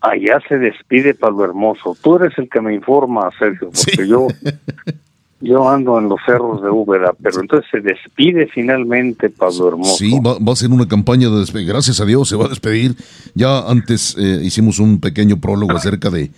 [0.00, 1.96] Allá se despide Pablo Hermoso.
[2.02, 4.28] Tú eres el que me informa, Sergio, porque yo
[5.40, 9.96] yo ando en los cerros de Úbeda, pero entonces se despide finalmente Pablo Hermoso.
[9.96, 11.68] Sí, va, a ser una campaña de despedir.
[11.68, 12.94] Gracias a Dios se va a despedir.
[13.34, 16.30] Ya antes eh, hicimos un pequeño prólogo acerca de,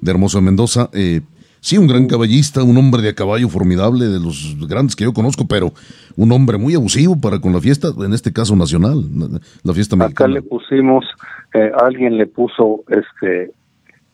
[0.00, 0.88] de Hermoso Mendoza.
[0.94, 1.20] Eh,
[1.60, 5.12] sí, un gran caballista, un hombre de a caballo formidable, de los grandes que yo
[5.12, 5.72] conozco, pero
[6.16, 9.04] un hombre muy abusivo para con la fiesta, en este caso nacional,
[9.62, 10.32] la fiesta mexicana.
[10.32, 11.04] Acá le pusimos,
[11.52, 13.52] eh, alguien le puso este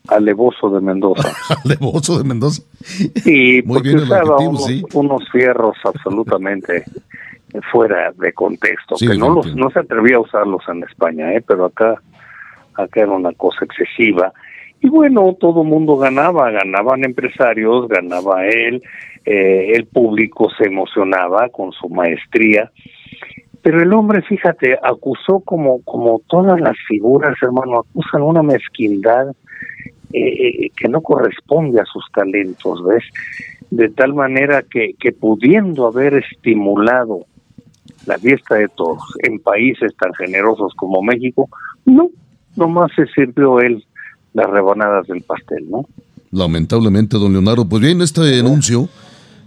[0.09, 1.33] alevoso de Mendoza.
[1.65, 2.63] alevoso de Mendoza.
[2.83, 6.85] Sí, Muy bien usaba unos, unos, fierros absolutamente
[7.73, 11.43] fuera de contexto, que no los, no se atrevía a usarlos en España, ¿eh?
[11.47, 12.01] pero acá,
[12.75, 14.33] acá era una cosa excesiva.
[14.81, 18.83] Y bueno, todo mundo ganaba, ganaban empresarios, ganaba él,
[19.25, 22.73] eh, el público se emocionaba con su maestría.
[23.63, 29.29] Pero el hombre, fíjate, acusó como, como todas las figuras, hermano, acusan una mezquindad
[30.13, 33.05] eh, que no corresponde a sus talentos, ¿ves?
[33.71, 37.27] De tal manera que, pudiendo haber estimulado
[38.07, 41.49] la fiesta de todos en países tan generosos como México,
[41.85, 42.11] no,
[42.57, 43.85] nomás se sirvió él
[44.35, 45.87] las rebanadas del pastel, ¿no?
[46.31, 48.89] Lamentablemente, don Leonardo, pues bien, este anuncio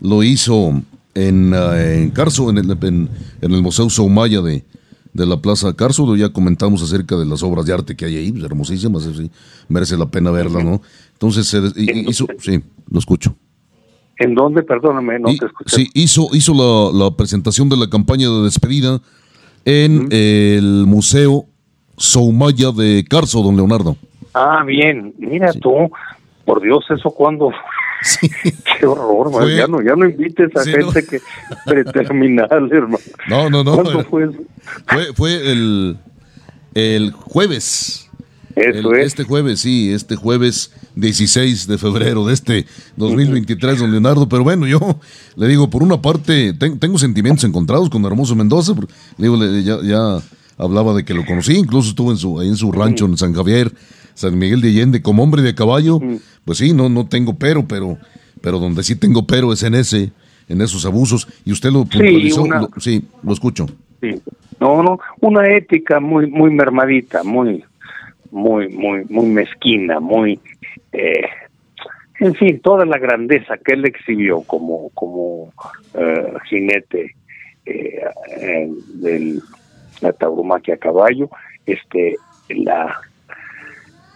[0.01, 0.71] lo hizo
[1.15, 3.09] en, eh, en Carso, en el, en,
[3.41, 4.63] en Museo Soumaya de,
[5.15, 8.31] de la Plaza Carso, ya comentamos acerca de las obras de arte que hay ahí,
[8.33, 9.09] pues, hermosísimas,
[9.69, 10.81] merece la pena verla, ¿no?
[11.13, 13.33] Entonces, hizo, sí, lo escucho.
[14.19, 14.61] ¿En dónde?
[14.61, 15.75] Perdóname, no te escuché.
[15.75, 16.53] Sí, hizo, hizo
[16.93, 18.99] la, presentación de la campaña de despedida
[19.63, 21.45] en el Museo
[21.95, 23.95] Soumaya de Carso, don Leonardo.
[24.33, 25.89] Ah, bien, mira tú,
[26.43, 27.09] por Dios, ¿eso
[28.79, 31.19] Qué horror, ya, no, ya no invites a gente que
[31.65, 32.99] preterminal, hermano.
[33.27, 33.75] No, no, no.
[33.75, 34.29] ¿Cuándo fue
[34.85, 35.97] Fue, fue el,
[36.73, 38.09] el jueves.
[38.55, 39.07] Eso es.
[39.07, 44.29] Este jueves, sí, este jueves 16 de febrero de este 2023, don Leonardo.
[44.29, 44.99] Pero bueno, yo
[45.35, 48.73] le digo, por una parte, tengo sentimientos encontrados con Hermoso Mendoza.
[49.17, 50.21] Le digo, ya, ya,
[50.57, 53.33] hablaba de que lo conocí, incluso estuvo en su, ahí en su rancho en San
[53.33, 53.73] Javier
[54.15, 56.17] San Miguel de Allende, como hombre de caballo, mm.
[56.45, 57.97] pues sí, no, no tengo pero, pero,
[58.41, 60.11] pero donde sí tengo pero es en ese,
[60.49, 62.45] en esos abusos, y usted lo puntualizó,
[62.79, 63.67] sí, lo, escucho.
[64.01, 64.21] Sí,
[64.59, 67.63] no, no, una ética muy, muy mermadita, muy,
[68.31, 70.39] muy, muy, muy mezquina, muy,
[70.93, 71.27] eh,
[72.19, 75.51] en fin, toda la grandeza que él exhibió como, como
[75.93, 77.15] eh, jinete
[77.65, 79.39] eh, de
[79.99, 81.29] la tauromaquia a caballo,
[81.65, 82.15] este,
[82.49, 83.01] la,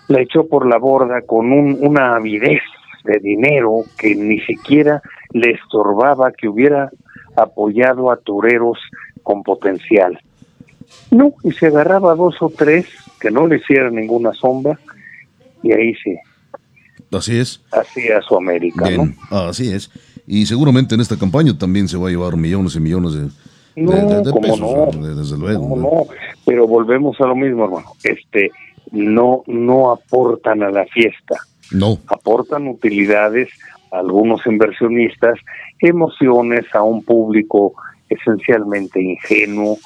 [0.09, 2.61] la echó por la borda con un, una avidez
[3.05, 5.01] de dinero que ni siquiera
[5.31, 6.91] le estorbaba que hubiera
[7.35, 8.79] apoyado a toreros
[9.23, 10.19] con potencial.
[11.11, 12.87] No, y se agarraba dos o tres
[13.19, 14.79] que no le hicieran ninguna sombra
[15.61, 16.17] y ahí sí.
[17.11, 17.61] Así es.
[17.71, 18.85] Hacía su América,
[19.29, 19.91] Así es.
[20.25, 23.29] Y seguramente en esta campaña también se va a llevar millones y millones de,
[24.41, 25.75] pesos, no, desde luego.
[25.75, 26.07] No,
[26.45, 27.93] pero volvemos a lo mismo, hermano.
[28.03, 28.51] Este,
[28.91, 31.35] no, no aportan a la fiesta.
[31.71, 31.99] No.
[32.07, 33.49] Aportan utilidades
[33.91, 35.39] a algunos inversionistas,
[35.79, 37.73] emociones a un público
[38.09, 39.77] esencialmente ingenuo.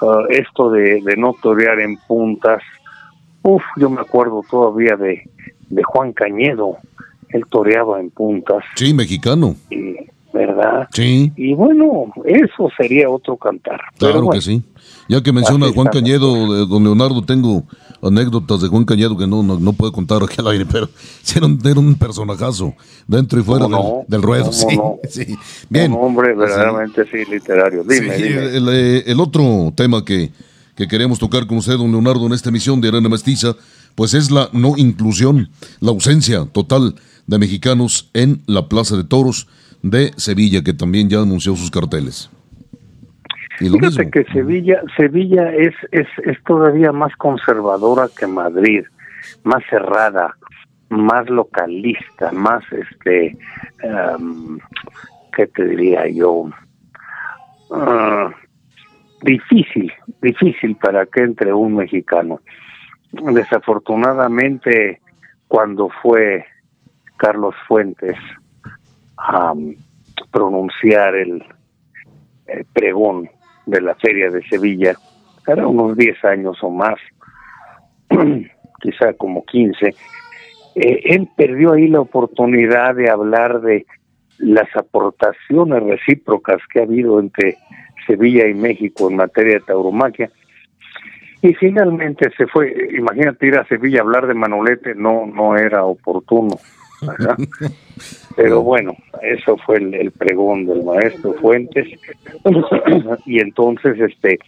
[0.00, 2.62] Ah, esto de, de no torear en puntas.
[3.42, 5.28] Uf, yo me acuerdo todavía de,
[5.68, 6.78] de Juan Cañedo.
[7.28, 8.64] Él toreaba en puntas.
[8.76, 9.56] Sí, mexicano.
[10.32, 10.88] ¿Verdad?
[10.92, 11.32] Sí.
[11.36, 13.80] Y bueno, eso sería otro cantar.
[13.98, 14.62] Claro que sí.
[15.08, 17.62] Ya que menciona Juan Cañedo, de don Leonardo, tengo
[18.04, 20.88] anécdotas de Juan Cañedo que no, no, puedo contar aquí al aire, pero
[21.34, 22.74] era un, era un personajazo
[23.06, 23.66] dentro y fuera
[24.06, 24.52] del, ruedo.
[24.52, 24.78] Sí,
[25.08, 25.36] sí.
[25.68, 25.92] Bien.
[25.92, 27.82] Un hombre verdaderamente sí, literario.
[27.84, 30.30] Dime, eh, El, otro tema que,
[30.76, 33.56] que queremos tocar con usted, don Leonardo, en esta emisión de Arena Mestiza,
[33.94, 35.50] pues es la no inclusión,
[35.80, 36.94] la ausencia total
[37.26, 39.48] de mexicanos en la Plaza de Toros
[39.82, 42.28] de Sevilla, que también ya anunció sus carteles.
[43.60, 48.84] Y Fíjate que Sevilla, Sevilla es, es, es todavía más conservadora que Madrid,
[49.44, 50.34] más cerrada,
[50.88, 53.36] más localista, más este,
[53.84, 54.58] um,
[55.36, 56.50] ¿qué te diría yo?
[57.70, 58.30] Ah,
[59.22, 62.40] difícil, difícil para que entre un mexicano.
[63.12, 65.00] Desafortunadamente,
[65.48, 66.44] cuando fue
[67.16, 68.16] Carlos Fuentes
[69.16, 69.54] a
[70.30, 71.44] pronunciar el,
[72.72, 73.30] pregón
[73.66, 74.94] de la Feria de Sevilla,
[75.46, 76.96] era unos 10 años o más,
[78.80, 79.94] quizá como 15,
[80.74, 83.86] eh, él perdió ahí la oportunidad de hablar de
[84.38, 87.56] las aportaciones recíprocas que ha habido entre
[88.06, 90.30] Sevilla y México en materia de tauromaquia.
[91.42, 95.84] Y finalmente se fue, imagínate ir a Sevilla a hablar de Manolete, no, no era
[95.84, 96.56] oportuno.
[98.36, 101.86] Pero bueno, eso fue el, pregón del maestro Fuentes.
[103.26, 104.38] y entonces, este,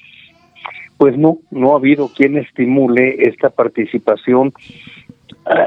[0.97, 4.53] pues no, no ha habido quien estimule esta participación.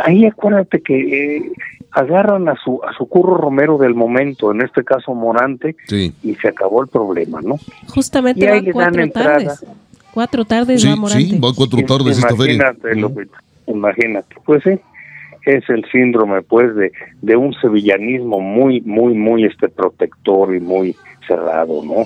[0.03, 1.51] Ahí acuérdate que eh,
[1.91, 6.49] agarran a su a su curro Romero del momento, en este caso Morante, y se
[6.49, 7.57] acabó el problema, ¿no?
[7.87, 9.65] Justamente van cuatro tardes.
[10.13, 11.23] Cuatro tardes va Morante.
[11.23, 12.75] Sí, va cuatro tardes esta feria.
[13.67, 14.71] Imagínate, pues sí
[15.45, 20.95] es el síndrome pues de, de un sevillanismo muy muy muy este protector y muy
[21.27, 22.05] cerrado no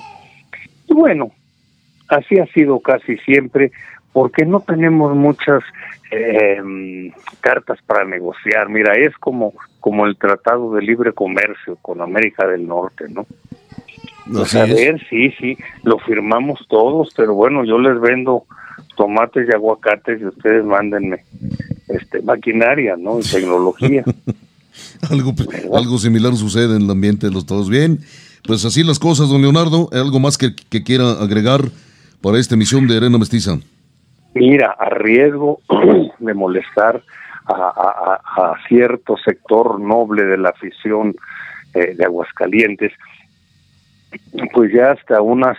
[0.88, 1.30] y bueno
[2.08, 3.72] así ha sido casi siempre
[4.12, 5.64] porque no tenemos muchas
[6.12, 7.10] eh,
[7.40, 8.68] cartas para negociar.
[8.68, 13.26] Mira es como como el tratado de libre comercio con América del Norte no
[14.26, 18.44] a ver sí sí lo firmamos todos pero bueno yo les vendo
[18.96, 21.24] tomates y aguacates y ustedes mándenme
[21.88, 23.20] este, maquinaria, ¿no?
[23.20, 24.04] Y tecnología.
[25.10, 25.34] algo,
[25.74, 28.00] algo similar sucede en el ambiente de los todos bien.
[28.46, 29.88] Pues así las cosas, don Leonardo.
[29.92, 31.62] ¿Algo más que, quiera agregar
[32.20, 33.58] para esta emisión de Arena Mestiza?
[34.34, 35.60] Mira, a riesgo
[36.18, 37.02] de molestar
[37.46, 41.14] a, cierto sector noble de la afición
[41.74, 42.92] eh, de Aguascalientes,
[44.52, 45.58] pues ya hasta unas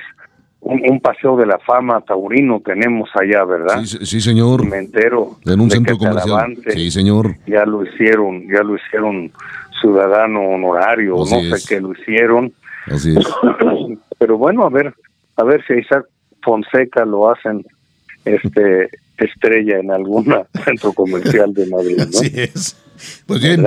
[0.65, 3.83] un, paseo de la fama taurino tenemos allá, ¿verdad?
[3.83, 4.65] Sí, señor.
[4.65, 5.37] Me entero.
[5.45, 6.57] En un centro comercial.
[6.73, 7.35] sí, señor.
[7.45, 9.31] Ya lo hicieron, ya lo hicieron
[9.79, 12.51] ciudadano honorario, no sé qué lo hicieron.
[12.87, 13.25] Así es.
[14.19, 14.93] Pero bueno, a ver,
[15.35, 16.05] a ver si Isaac
[16.41, 17.63] Fonseca lo hacen
[18.25, 20.25] este estrella en algún
[20.65, 22.03] centro comercial de Madrid, ¿no?
[22.03, 22.75] Así es.
[23.27, 23.65] Pues bien,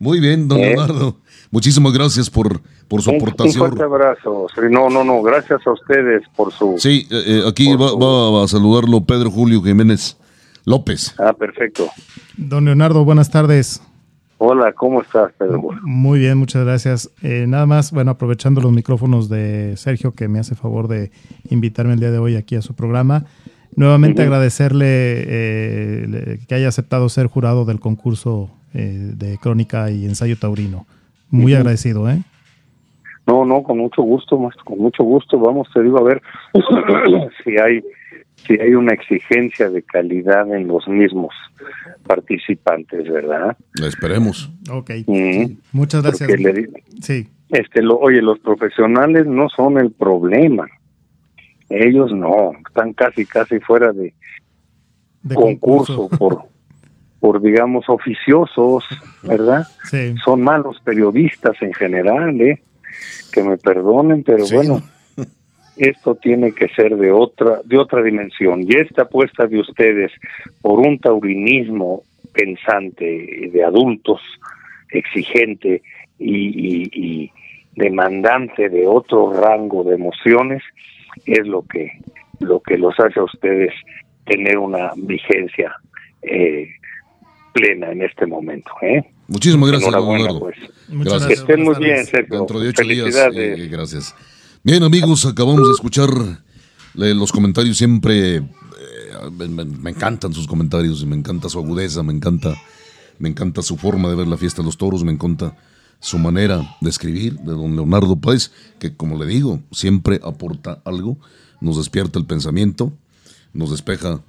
[0.00, 0.74] muy bien, don ¿Eh?
[0.74, 1.16] Leonardo.
[1.50, 3.62] Muchísimas gracias por, por su aportación.
[3.62, 4.46] Un fuerte abrazo.
[4.70, 6.76] No, no, no, gracias a ustedes por su...
[6.78, 10.16] Sí, eh, eh, aquí va, a saludarlo Pedro Julio Jiménez
[10.64, 11.14] López.
[11.18, 11.88] Ah, perfecto.
[12.36, 13.82] Don Leonardo, buenas tardes.
[14.38, 15.60] Hola, ¿cómo estás, Pedro?
[15.82, 17.10] Muy bien, muchas gracias.
[17.22, 21.10] Eh, nada más, bueno, aprovechando los micrófonos de Sergio, que me hace favor de
[21.50, 23.26] invitarme el día de hoy aquí a su programa,
[23.76, 30.36] Nuevamente agradecerle eh, que haya aceptado ser jurado del concurso eh, de crónica y ensayo
[30.36, 30.86] taurino.
[31.30, 32.22] Muy agradecido, ¿eh?
[33.26, 35.38] No, no, con mucho gusto, con mucho gusto.
[35.38, 36.22] Vamos, te digo, a ver
[37.44, 37.82] si hay
[38.46, 41.34] si hay una exigencia de calidad en los mismos
[42.06, 43.56] participantes, ¿verdad?
[43.86, 44.50] esperemos.
[44.70, 44.90] Ok.
[45.72, 46.30] Muchas gracias.
[47.02, 47.28] sí.
[47.50, 50.68] Este, lo, oye, los profesionales no son el problema.
[51.68, 54.14] Ellos no, están casi, casi fuera de,
[55.34, 56.44] concurso, por,
[57.20, 58.84] por, digamos, oficiosos,
[59.22, 59.66] ¿verdad?
[59.84, 60.14] Sí.
[60.24, 62.62] Son malos periodistas en general, ¿eh?
[63.32, 64.82] Que me perdonen, pero bueno,
[65.76, 68.64] esto tiene que ser de otra, de otra dimensión.
[68.66, 70.10] Y esta apuesta de ustedes
[70.62, 72.02] por un taurinismo
[72.32, 74.20] pensante, de adultos,
[74.90, 75.82] exigente
[76.18, 77.30] y
[77.76, 80.62] demandante de otro rango de emociones,
[81.26, 81.92] es lo que
[82.40, 83.72] lo que los hace a ustedes
[84.24, 85.76] tener una vigencia
[86.22, 86.68] eh,
[87.52, 88.70] plena en este momento.
[88.82, 89.04] ¿eh?
[89.28, 90.40] Muchísimas gracias, Leonardo.
[90.40, 90.56] Pues.
[90.88, 91.26] Gracias.
[91.26, 92.38] Que estén muy bien, Sergio.
[92.38, 93.14] Dentro de ocho días.
[93.34, 94.14] Eh, gracias.
[94.62, 96.10] Bien, amigos, acabamos de escuchar
[96.94, 98.36] los comentarios siempre.
[98.36, 98.42] Eh,
[99.30, 102.54] me, encantan sus comentarios, me encanta su agudeza, me encanta,
[103.18, 105.56] me encanta su forma de ver la fiesta de los toros, me encanta
[106.00, 111.18] su manera de escribir de don Leonardo Páez, que como le digo, siempre aporta algo,
[111.60, 112.92] nos despierta el pensamiento,
[113.52, 114.20] nos despeja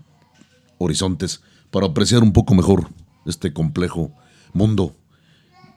[0.78, 1.42] horizontes
[1.72, 2.90] para apreciar un poco mejor
[3.26, 4.12] este complejo
[4.54, 4.96] mundo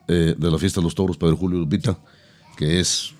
[0.07, 1.97] eh, de la fiesta de los toros, Pedro Julio Lupita,
[2.57, 3.13] que es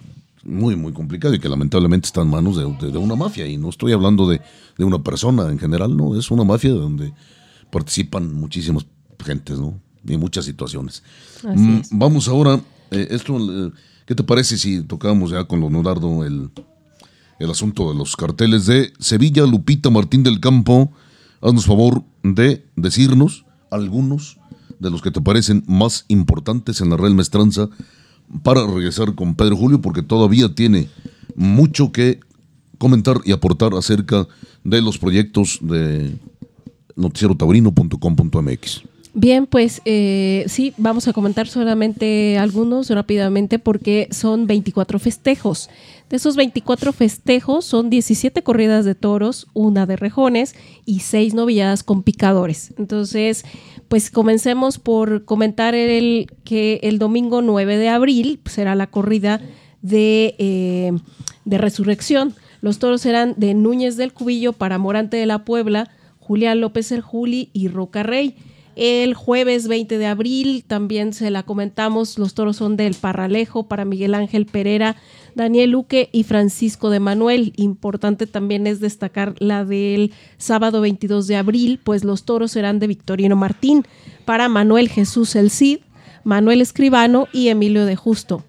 [0.44, 3.48] muy, muy complicado y que lamentablemente está en manos de, una mafia.
[3.48, 4.42] Y no estoy hablando de,
[4.78, 7.14] de, una persona en general, no, es una mafia donde
[7.72, 8.86] participan muchísimas
[9.24, 9.80] gentes, ¿no?
[10.08, 11.04] y muchas situaciones.
[11.44, 12.60] Mm, vamos ahora,
[12.92, 13.72] eh, esto, eh,
[14.06, 16.52] ¿qué te parece si tocamos ya con Leonardo el,
[17.40, 20.92] el asunto de los carteles de Sevilla, Lupita, Martín del Campo?
[21.42, 24.38] Haznos favor de decirnos algunos
[24.80, 27.70] de los que te parecen más importantes en la Real Mestranza
[28.44, 30.90] para regresar con Pedro Julio, porque todavía tiene
[31.36, 32.20] mucho que
[32.78, 34.28] comentar y aportar acerca
[34.64, 36.18] de los proyectos de
[36.96, 38.84] noticierotaurino.com.mx.
[39.18, 45.70] Bien, pues eh, sí, vamos a comentar solamente algunos rápidamente porque son 24 festejos.
[46.10, 50.54] De esos 24 festejos son 17 corridas de toros, una de rejones
[50.86, 52.74] y 6 novilladas con picadores.
[52.78, 53.46] Entonces,
[53.88, 59.40] pues comencemos por comentar el, que el domingo 9 de abril será la corrida
[59.82, 60.92] de, eh,
[61.46, 62.36] de resurrección.
[62.60, 65.90] Los toros serán de Núñez del Cubillo para Morante de la Puebla,
[66.20, 68.36] Julián López el Juli y Roca Rey.
[68.76, 73.86] El jueves 20 de abril también se la comentamos, los toros son del Parralejo para
[73.86, 74.98] Miguel Ángel Pereira,
[75.34, 77.54] Daniel Luque y Francisco de Manuel.
[77.56, 82.88] Importante también es destacar la del sábado 22 de abril, pues los toros serán de
[82.88, 83.84] Victorino Martín
[84.26, 85.80] para Manuel Jesús El Cid,
[86.26, 88.44] Manuel Escribano y Emilio de Justo.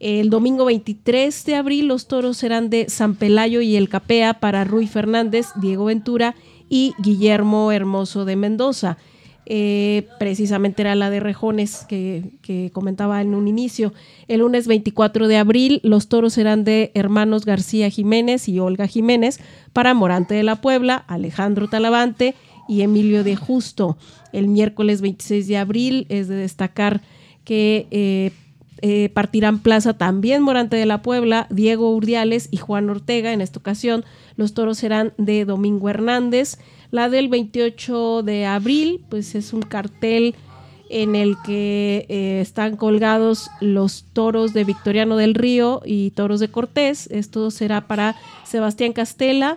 [0.00, 4.64] El domingo 23 de abril los toros serán de San Pelayo y El Capea para
[4.64, 6.34] Rui Fernández, Diego Ventura
[6.68, 8.98] y Guillermo Hermoso de Mendoza.
[9.44, 13.92] Eh, precisamente era la de Rejones que, comentaba en un inicio.
[14.28, 19.40] El lunes 24 de abril los toros serán de hermanos García Jiménez y Olga Jiménez
[19.72, 22.34] para Morante de la Puebla, Alejandro Talavante
[22.68, 23.96] y Emilio de Justo.
[24.32, 27.00] El miércoles 26 de abril es de destacar
[27.44, 28.30] que eh,
[28.84, 33.32] eh, partirán plaza también Morante de la Puebla, Diego Urdiales y Juan Ortega.
[33.32, 34.04] En esta ocasión
[34.36, 36.58] los toros serán de Domingo Hernández.
[36.92, 40.34] La del 28 de abril, pues es un cartel
[40.90, 46.48] en el que eh, están colgados los toros de Victoriano del Río y toros de
[46.48, 47.06] Cortés.
[47.10, 48.14] Esto será para
[48.44, 49.56] Sebastián Castela,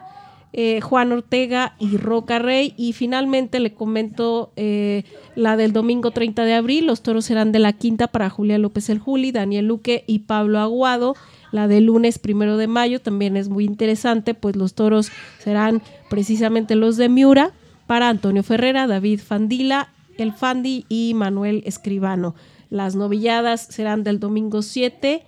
[0.54, 2.74] eh, Juan Ortega y Roca Rey.
[2.78, 5.04] Y finalmente le comento eh,
[5.36, 6.88] la del domingo 30 de abril.
[6.88, 10.60] Los toros serán de la quinta para Julián López el Juli, Daniel Luque y Pablo
[10.60, 11.16] Aguado.
[11.56, 16.76] La del lunes primero de mayo también es muy interesante, pues los toros serán precisamente
[16.76, 17.54] los de Miura
[17.88, 19.88] para Antonio Ferrera, David Fandila,
[20.18, 22.36] El Fandi y Manuel Escribano.
[22.70, 25.24] Las novilladas serán del domingo 7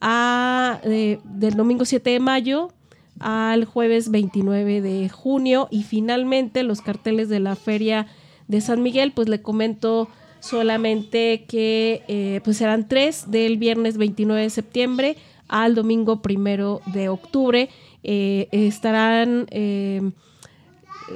[0.00, 2.70] a, del domingo 7 de mayo
[3.18, 8.06] al jueves 29 de junio y finalmente los carteles de la feria
[8.46, 10.08] de San Miguel, pues le comento
[10.38, 15.16] solamente que eh, pues serán tres del viernes 29 de septiembre
[15.48, 17.68] al domingo primero de octubre.
[18.02, 20.12] Eh, estarán eh,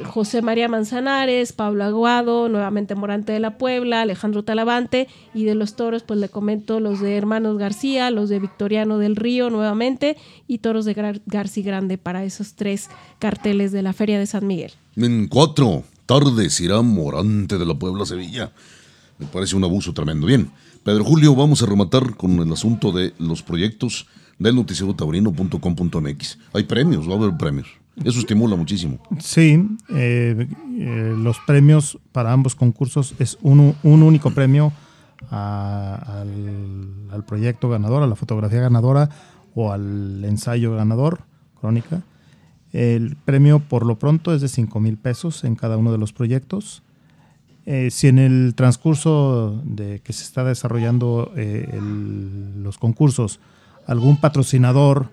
[0.04, 5.74] José María Manzanares, Pablo Aguado, nuevamente Morante de la Puebla, Alejandro Talavante y de los
[5.74, 10.16] toros pues le comento los de Hermanos García, los de Victoriano del Río nuevamente
[10.46, 14.72] y toros de García Grande para esos tres carteles de la Feria de San Miguel.
[14.96, 18.52] En cuatro tardes irá Morante de la Puebla Sevilla.
[19.18, 20.26] Me parece un abuso tremendo.
[20.26, 20.50] Bien,
[20.82, 24.06] Pedro Julio, vamos a rematar con el asunto de los proyectos
[24.40, 26.38] del noticiero taurino.com.mx.
[26.54, 27.68] Hay premios, va a haber premios.
[28.02, 28.98] Eso estimula muchísimo.
[29.20, 34.72] Sí, eh, eh, los premios para ambos concursos es un, único premio
[35.30, 36.24] al,
[37.28, 39.10] proyecto ganador, a la fotografía ganadora
[39.54, 41.20] o al ensayo ganador,
[41.60, 42.02] crónica.
[42.72, 46.14] El premio por lo pronto es de 5 mil pesos en cada uno de los
[46.14, 46.82] proyectos.
[47.66, 53.38] Eh, si en el transcurso de que se está desarrollando los concursos
[53.86, 55.10] algún patrocinador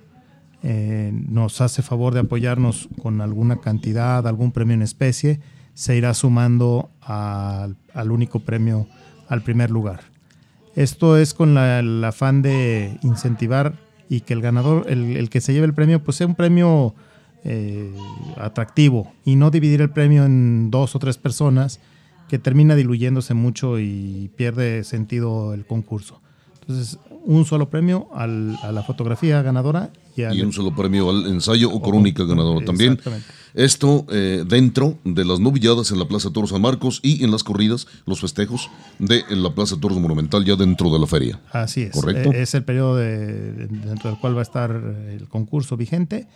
[0.63, 5.39] eh, nos hace favor de apoyarnos con alguna cantidad, algún premio en especie,
[5.74, 7.76] se irá sumando al,
[8.09, 8.88] único premio,
[9.30, 10.01] al primer lugar.
[10.76, 13.76] Esto es con el afán de incentivar
[14.09, 16.95] y que el ganador, el, que se lleve el premio, pues sea un premio
[17.43, 17.93] eh,
[18.38, 21.80] atractivo y no dividir el premio en dos o tres personas
[22.28, 26.22] que termina diluyéndose mucho y pierde sentido el concurso.
[26.61, 31.82] Entonces, un solo premio a la fotografía ganadora y, un solo premio al ensayo o
[31.82, 32.98] crónica ganadora también.
[33.54, 37.44] Esto eh, dentro de las novilladas en la Plaza Toros San Marcos y en las
[37.44, 41.42] corridas, los festejos de la Plaza Toros Monumental ya dentro de la feria.
[41.52, 41.92] Así es.
[41.92, 42.32] ¿Correcto?
[42.32, 46.28] E-, es el periodo dentro del cual va a estar el concurso vigente,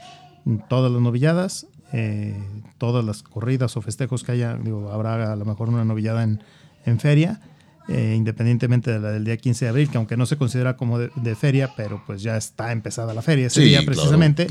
[0.67, 2.37] todas las novilladas, eh,
[2.77, 6.43] todas las corridas o festejos que haya, digo, habrá a lo mejor una novillada en,
[6.85, 7.39] en feria
[7.87, 10.99] eh, independientemente de la del día 15 de abril, que aunque no se considera como
[10.99, 14.47] de, feria, pero pues ya está empezada la feria ese día precisamente,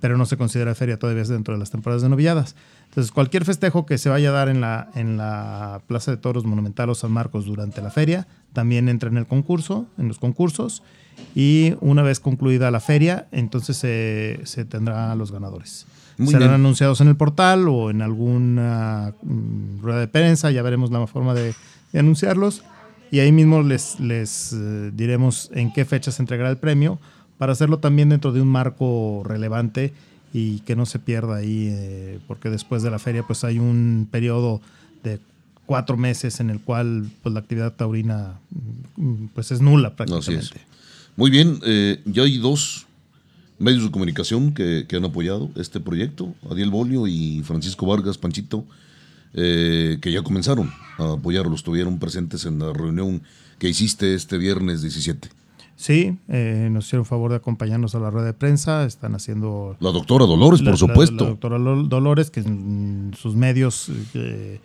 [0.00, 2.56] pero no se considera feria todavía dentro de las temporadas de novilladas.
[2.86, 6.44] Entonces, cualquier festejo que se vaya a dar en la, en la Plaza de Toros
[6.44, 10.82] Monumental o San Marcos durante la feria, también entra en el concurso, en los concursos,
[11.34, 15.86] y una vez concluida la feria, entonces se, se tendrá los ganadores.
[16.26, 21.06] Serán anunciados en el portal o en alguna mm, rueda de prensa, ya veremos la
[21.06, 21.54] forma de
[21.92, 22.62] de anunciarlos.
[23.10, 27.00] Y ahí mismo les, les eh, diremos en qué fecha se entregará el premio
[27.38, 29.92] para hacerlo también dentro de un marco relevante
[30.32, 34.06] y que no se pierda ahí, eh, porque después de la feria pues hay un
[34.10, 34.60] periodo
[35.02, 35.18] de
[35.66, 38.38] cuatro meses en el cual pues la actividad taurina
[38.96, 40.60] mm, pues es nula prácticamente.
[41.16, 42.86] Muy bien, eh, ya hay dos
[43.58, 48.64] medios de comunicación que, que, han apoyado este proyecto, Adiel Bolio y Francisco Vargas Panchito
[49.34, 53.22] eh, que ya comenzaron a apoyarlos, estuvieron presentes en la reunión
[53.58, 55.28] que hiciste este viernes 17.
[55.76, 59.76] Sí, eh, nos hicieron favor de acompañarnos a la rueda de prensa, están haciendo...
[59.80, 61.24] La doctora Dolores, por supuesto.
[61.24, 64.60] La, doctora Dolores, que en sus medios, eh,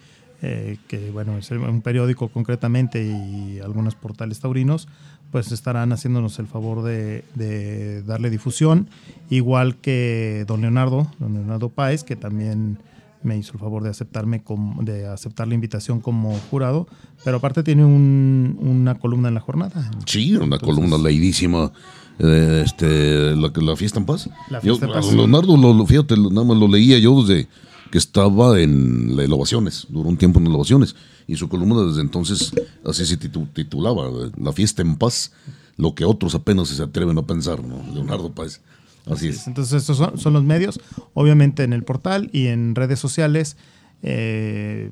[0.87, 4.89] que bueno, es un periódico concretamente y algunos portales taurinos,
[5.31, 8.89] pues estarán haciéndonos el favor de, de darle difusión,
[9.29, 12.77] igual que don Leonardo, don Leonardo Páez, que también
[13.25, 16.87] me hizo el favor de aceptarme como, de aceptar la invitación como jurado,
[17.23, 19.91] pero aparte tiene una columna en la jornada.
[20.05, 21.71] Sí, una columna leidísima.
[22.17, 24.29] Eh, este, la, la, fiesta en paz.
[24.49, 25.11] La fiesta en paz.
[25.11, 27.49] Leonardo, lo, fíjate, nada más lo leía yo desde
[27.91, 30.95] que estaba en las elevaciones, duró un tiempo en elevaciones,
[31.27, 32.53] y su columna desde entonces
[32.85, 35.31] así se titulaba, La fiesta en paz,
[35.77, 37.83] lo que otros apenas se atreven a pensar, ¿no?
[37.93, 38.61] Leonardo Páez.
[39.07, 39.47] Así es.
[39.47, 40.79] Entonces, estos son, los medios,
[41.13, 43.57] obviamente en el portal y en redes sociales.
[44.03, 44.91] Eh,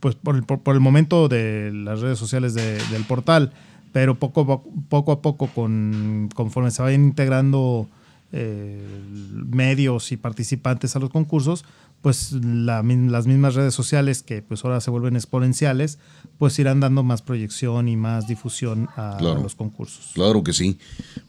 [0.00, 3.52] pues por el, por, el, momento de las redes sociales del portal,
[3.92, 7.88] pero poco, poco a poco, con, conforme se vayan integrando
[8.32, 8.82] eh,
[9.32, 11.64] medios y participantes a los concursos,
[12.02, 15.98] pues las mismas redes sociales que pues ahora se vuelven exponenciales,
[16.38, 20.10] pues irán dando más proyección y más difusión a los concursos.
[20.14, 20.78] Claro que sí.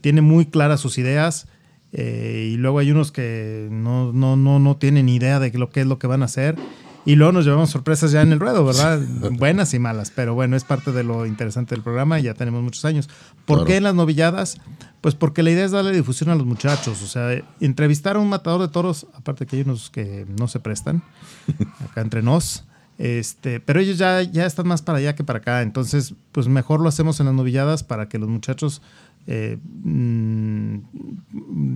[0.00, 1.46] tiene muy claras sus ideas
[1.92, 5.82] eh, y luego hay unos que no, no, no, no tienen idea de lo que
[5.82, 6.56] es lo que van a hacer
[7.04, 9.00] y luego nos llevamos sorpresas ya en el ruedo, ¿verdad?
[9.32, 12.62] Buenas y malas, pero bueno, es parte de lo interesante del programa y ya tenemos
[12.62, 13.08] muchos años.
[13.44, 14.58] ¿Por qué en las novilladas?
[15.00, 18.28] Pues porque la idea es darle difusión a los muchachos, o sea, entrevistar a un
[18.28, 21.02] matador de toros, aparte que hay unos que no se prestan,
[21.90, 22.64] acá entre nos,
[22.96, 26.80] este, pero ellos ya, ya están más para allá que para acá, entonces pues mejor
[26.80, 28.80] lo hacemos en las novilladas para que los muchachos
[29.26, 30.78] eh, mm,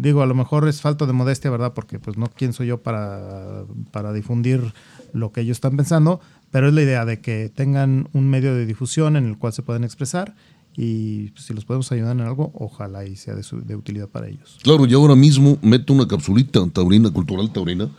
[0.03, 1.73] digo, a lo mejor es falta de modestia, ¿verdad?
[1.73, 4.73] Porque pues no quién soy yo para, para difundir
[5.13, 8.67] lo que ellos están pensando, pero es la idea de que tengan un medio de
[8.67, 10.35] difusión en el cual se puedan expresar
[10.81, 14.59] y pues, si los podemos ayudar en algo, ojalá y sea de, utilidad para ellos.
[14.63, 17.91] Claro, yo ahora mismo meto una capsulita taurina, cultural taurina,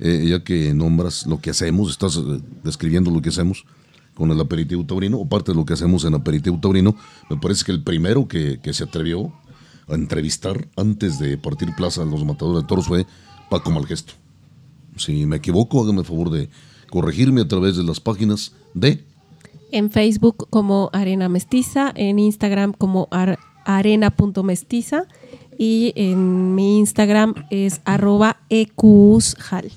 [0.00, 3.64] eh, ya que nombras lo que hacemos, estás eh, describiendo lo que hacemos
[4.14, 6.96] con el aperitivo taurino, o parte de lo que hacemos en aperitivo taurino,
[7.30, 9.32] me parece que el primero que, que se atrevió
[9.86, 13.06] a entrevistar antes de partir plaza a los matadores de toros fue
[13.48, 14.14] Paco Malgesto.
[14.96, 16.48] Si me equivoco, hágame el favor de
[16.90, 19.04] corregirme a través de las páginas de...
[19.72, 23.08] En Facebook como Arena Mestiza, en Instagram como
[23.64, 25.06] arena.mestiza
[25.58, 29.72] y en mi Instagram es arroba ecusjal.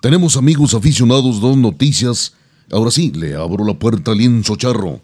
[0.00, 2.34] Tenemos amigos aficionados, dos noticias.
[2.70, 5.00] Ahora sí, le abro la puerta al lienzo charro.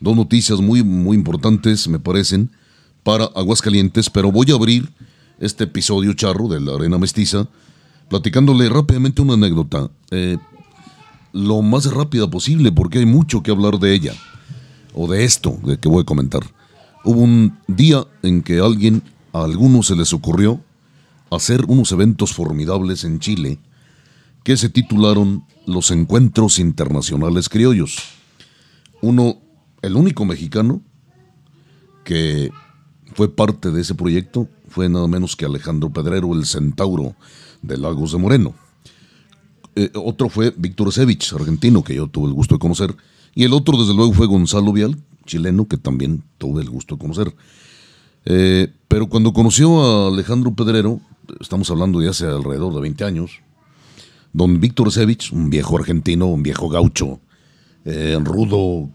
[0.00, 2.50] Dos noticias muy, muy importantes, me parecen,
[3.02, 4.92] para Aguascalientes, pero voy a abrir
[5.40, 7.48] este episodio charro de la Arena Mestiza
[8.08, 10.38] platicándole rápidamente una anécdota, eh,
[11.32, 14.14] lo más rápida posible, porque hay mucho que hablar de ella,
[14.94, 16.42] o de esto de que voy a comentar.
[17.04, 19.02] Hubo un día en que alguien,
[19.32, 20.60] a algunos se les ocurrió
[21.30, 23.58] hacer unos eventos formidables en Chile,
[24.42, 27.98] que se titularon los Encuentros Internacionales Criollos.
[29.02, 29.38] Uno,
[29.82, 30.80] el único mexicano
[32.04, 32.50] que
[33.14, 37.14] fue parte de ese proyecto fue nada menos que Alejandro Pedrero, el centauro
[37.62, 38.54] de Lagos de Moreno.
[39.74, 42.96] Eh, otro fue Víctor Sevich, argentino, que yo tuve el gusto de conocer.
[43.34, 47.00] Y el otro, desde luego, fue Gonzalo Vial, chileno, que también tuve el gusto de
[47.00, 47.34] conocer.
[48.24, 51.00] Eh, pero cuando conoció a Alejandro Pedrero,
[51.40, 53.40] estamos hablando de hace alrededor de 20 años,
[54.32, 57.20] don Víctor Sevich, un viejo argentino, un viejo gaucho,
[57.84, 58.90] eh, rudo,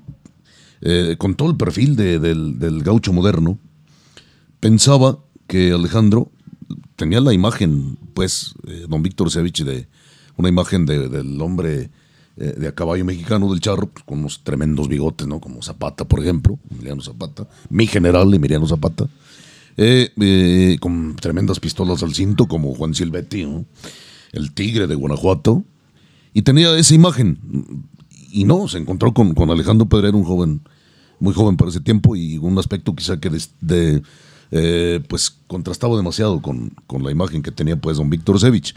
[1.18, 3.58] con todo el perfil del, del gaucho moderno,
[4.60, 6.33] pensaba que Alejandro
[7.04, 9.88] tenía la imagen, pues, eh, don Víctor Sevich, de
[10.38, 11.90] una imagen del hombre
[12.38, 15.42] eh, de a caballo mexicano del charro, pues, con unos tremendos bigotes, ¿no?
[15.42, 19.10] Como Zapata, por ejemplo, Emiliano Zapata, mi general Emiliano Zapata,
[19.76, 23.46] eh, con tremendas pistolas al cinto, como Juan Silvetti,
[24.32, 25.66] el tigre de Guanajuato,
[26.34, 27.38] y tenía esa imagen.
[28.32, 30.62] Y no, se encontró con, Alejandro Pedrero, un joven,
[31.20, 33.30] muy joven para ese tiempo, y un aspecto quizá que
[33.60, 34.02] de
[34.52, 38.76] eh, pues contrastaba demasiado con, la imagen que tenía pues don Víctor Sevich.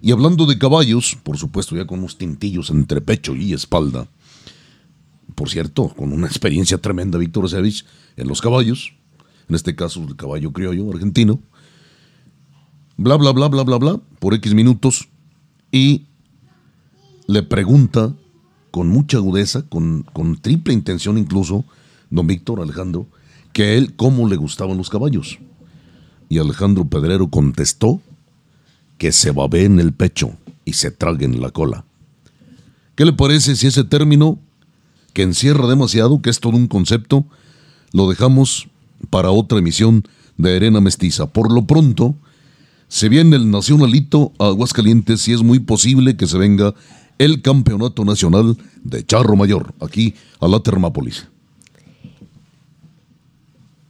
[0.00, 4.08] Y hablando de caballos, por supuesto ya con unos tintillos entre pecho y espalda,
[5.34, 7.86] por cierto, con una experiencia tremenda Víctor Sevich
[8.16, 8.94] en los caballos,
[9.48, 11.40] en este caso el caballo criollo argentino,
[12.96, 15.08] bla, bla, bla, bla, bla, bla, por X minutos,
[15.70, 16.06] y
[17.26, 18.14] le pregunta
[18.70, 21.64] con mucha agudeza, con, con triple intención incluso,
[22.10, 23.06] don Víctor Alejandro,
[23.52, 25.38] que él cómo le gustaban los caballos.
[26.28, 28.00] Y Alejandro Pedrero contestó
[28.98, 30.32] que se babe en el pecho
[30.64, 31.84] y se trague en la cola.
[32.94, 34.38] ¿Qué le parece si ese término,
[35.12, 37.24] que encierra demasiado, que es todo un concepto,
[37.92, 38.68] lo dejamos
[39.10, 40.04] para otra emisión
[40.36, 41.26] de Arena Mestiza?
[41.26, 42.14] Por lo pronto,
[42.88, 46.74] se viene el Nacionalito a Aguascalientes y es muy posible que se venga
[47.18, 51.26] el Campeonato Nacional de Charro Mayor, aquí a la Termápolis.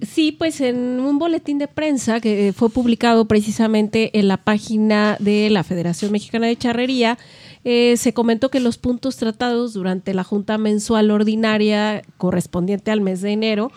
[0.03, 5.49] Sí, pues en un boletín de prensa que fue publicado precisamente en la página de
[5.49, 7.19] la Federación Mexicana de Charrería,
[7.65, 13.21] eh, se comentó que los puntos tratados durante la Junta Mensual Ordinaria correspondiente al mes
[13.21, 13.71] de enero,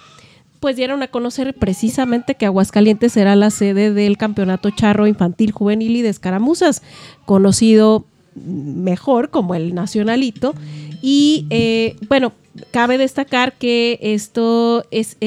[0.60, 5.96] pues dieron a conocer precisamente que Aguascalientes será la sede del Campeonato Charro Infantil Juvenil
[5.96, 6.82] y de Escaramuzas,
[7.26, 10.56] conocido mejor como el Nacionalito.
[11.04, 12.34] Y eh, bueno,
[12.72, 15.18] cabe destacar que esto es,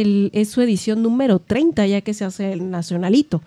[0.49, 3.43] su edición número 30, ya que se hace el Nacionalito.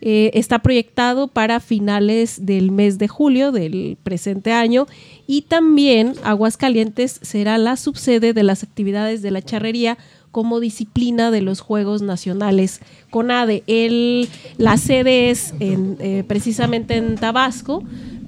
[0.00, 4.86] Eh, está proyectado para finales del mes de julio del presente año
[5.26, 9.96] y también Aguascalientes será la subsede de las actividades de la charrería
[10.36, 13.62] como disciplina de los Juegos Nacionales CONADE.
[13.66, 14.28] El,
[14.58, 17.82] la sede es eh, precisamente en Tabasco,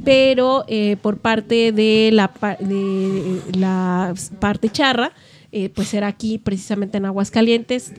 [0.08, 5.12] pero eh, por parte de la, de la parte charra,
[5.52, 7.92] eh, pues será aquí precisamente en Aguascalientes.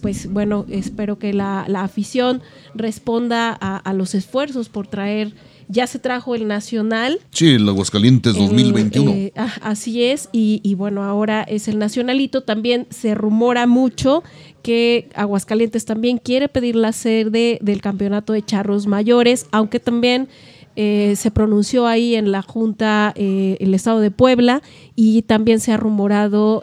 [0.00, 2.40] pues bueno, espero que la, afición
[2.74, 5.34] responda a, los esfuerzos por traer
[5.68, 7.20] ya se trajo el Nacional.
[7.32, 9.10] Sí, el Aguascalientes 2021.
[9.10, 12.44] Eh, ah, así es, y, bueno, ahora es el Nacionalito.
[12.44, 14.22] También se rumora mucho
[14.62, 20.28] que Aguascalientes también quiere pedir la sede del campeonato de charros mayores, aunque también
[20.76, 24.62] eh, se pronunció ahí en la Junta eh, el Estado de Puebla
[24.94, 26.62] y también se ha rumorado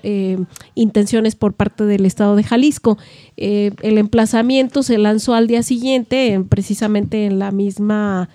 [0.76, 2.98] intenciones por parte del Estado de Jalisco.
[3.36, 8.30] el emplazamiento se lanzó al día siguiente, precisamente en la misma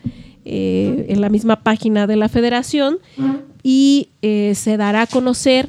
[0.51, 3.01] eh, en la misma página de la federación
[3.63, 5.69] y eh, se dará a conocer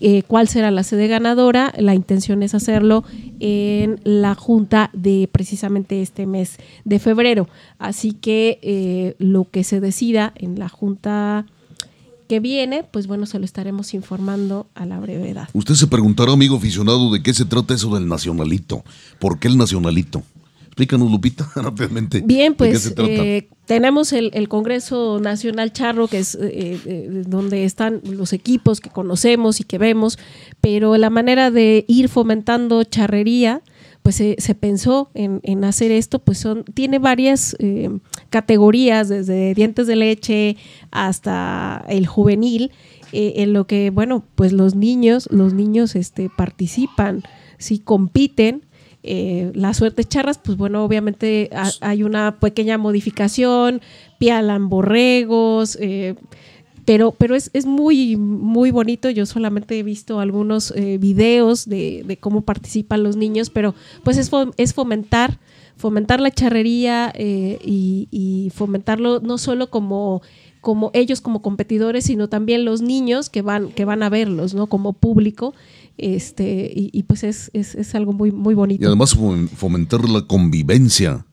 [0.00, 1.72] eh, cuál será la sede ganadora.
[1.78, 3.04] La intención es hacerlo
[3.40, 7.48] en la junta de precisamente este mes de febrero.
[7.78, 11.46] Así que lo que se decida en la junta
[12.28, 15.48] que viene, pues bueno, se lo estaremos informando a la brevedad.
[15.52, 18.84] Usted se preguntará, amigo aficionado, de qué se trata eso del nacionalito.
[19.18, 20.22] ¿Por qué el nacionalito?
[20.74, 22.20] Explícanos, Lupita, rápidamente.
[22.26, 28.32] Bien, pues eh, tenemos el, Congreso Nacional Charro, que es eh, eh, donde están los
[28.32, 30.18] equipos que conocemos y que vemos,
[30.60, 33.62] pero la manera de ir fomentando charrería,
[34.02, 37.56] pues se pensó en, hacer esto, pues son, tiene varias
[38.28, 40.56] categorías, desde dientes de leche
[40.90, 42.72] hasta el juvenil,
[43.12, 47.22] en lo que, bueno, pues los niños, los niños este, participan,
[47.58, 48.64] sí compiten
[49.06, 51.50] eh, las suertes charras, pues bueno, obviamente
[51.82, 53.82] hay una pequeña modificación,
[54.18, 56.14] pialan borregos, eh,
[56.86, 59.10] pero, pero es, muy, muy bonito.
[59.10, 63.74] Yo solamente he visto algunos eh, videos de, cómo participan los niños, pero
[64.04, 65.38] pues es, es fomentar,
[65.76, 70.22] fomentar la charrería y, y fomentarlo no solo como
[70.64, 74.66] como ellos como competidores, sino también los niños que van, que van a verlos, ¿no?
[74.66, 75.54] Como público.
[75.96, 78.82] Este, y, pues es, es, algo muy, muy bonito.
[78.82, 79.16] Y además
[79.56, 81.24] fomentar la convivencia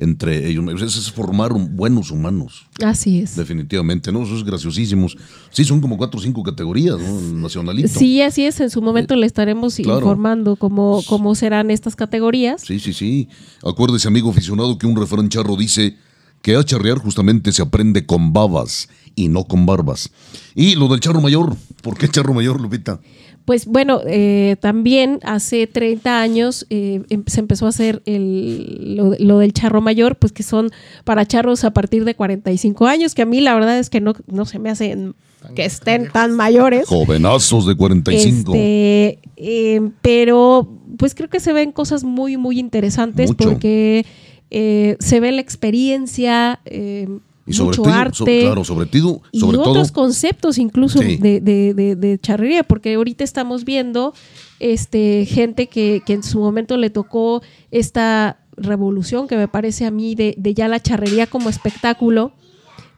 [0.00, 0.82] entre ellos.
[0.82, 2.66] Es formar buenos humanos.
[2.82, 3.36] Así es.
[3.36, 4.22] Definitivamente, ¿no?
[4.22, 5.08] Eso es graciosísimo.
[5.50, 7.20] Sí, son como cuatro o cinco categorías, ¿no?
[7.42, 7.88] Nacionalito.
[7.88, 8.58] Sí, así es.
[8.60, 12.62] En su momento le estaremos informando cómo, cómo serán estas categorías.
[12.62, 13.28] Sí, sí, sí.
[13.62, 15.96] Acuérdese, amigo aficionado, que un refrán charro dice
[16.42, 20.10] que a charrear justamente se aprende con babas y no con barbas.
[20.54, 23.00] Y lo del charro mayor, ¿por qué charro mayor, Lupita?
[23.44, 29.38] Pues bueno, eh, también hace 30 años eh, em, se empezó a hacer el, lo,
[29.38, 30.70] del charro mayor, pues que son
[31.04, 34.14] para charros a partir de 45 años, que a mí la verdad es que no,
[34.26, 35.14] no se me hacen
[35.54, 36.86] que estén tan mayores.
[36.86, 38.52] Jovenazos de 45.
[38.54, 40.68] Este, em, pero
[40.98, 44.04] pues creo que se ven cosas muy, muy interesantes porque
[44.50, 47.08] eh, se ve la experiencia, eh,
[47.46, 48.40] mucho arte.
[48.42, 54.12] claro, sobre, todo, y otros conceptos incluso de, de, charrería, porque ahorita estamos viendo
[54.58, 60.14] este, gente que, en su momento le tocó esta revolución que me parece a mí
[60.14, 62.32] de, ya la charrería como espectáculo,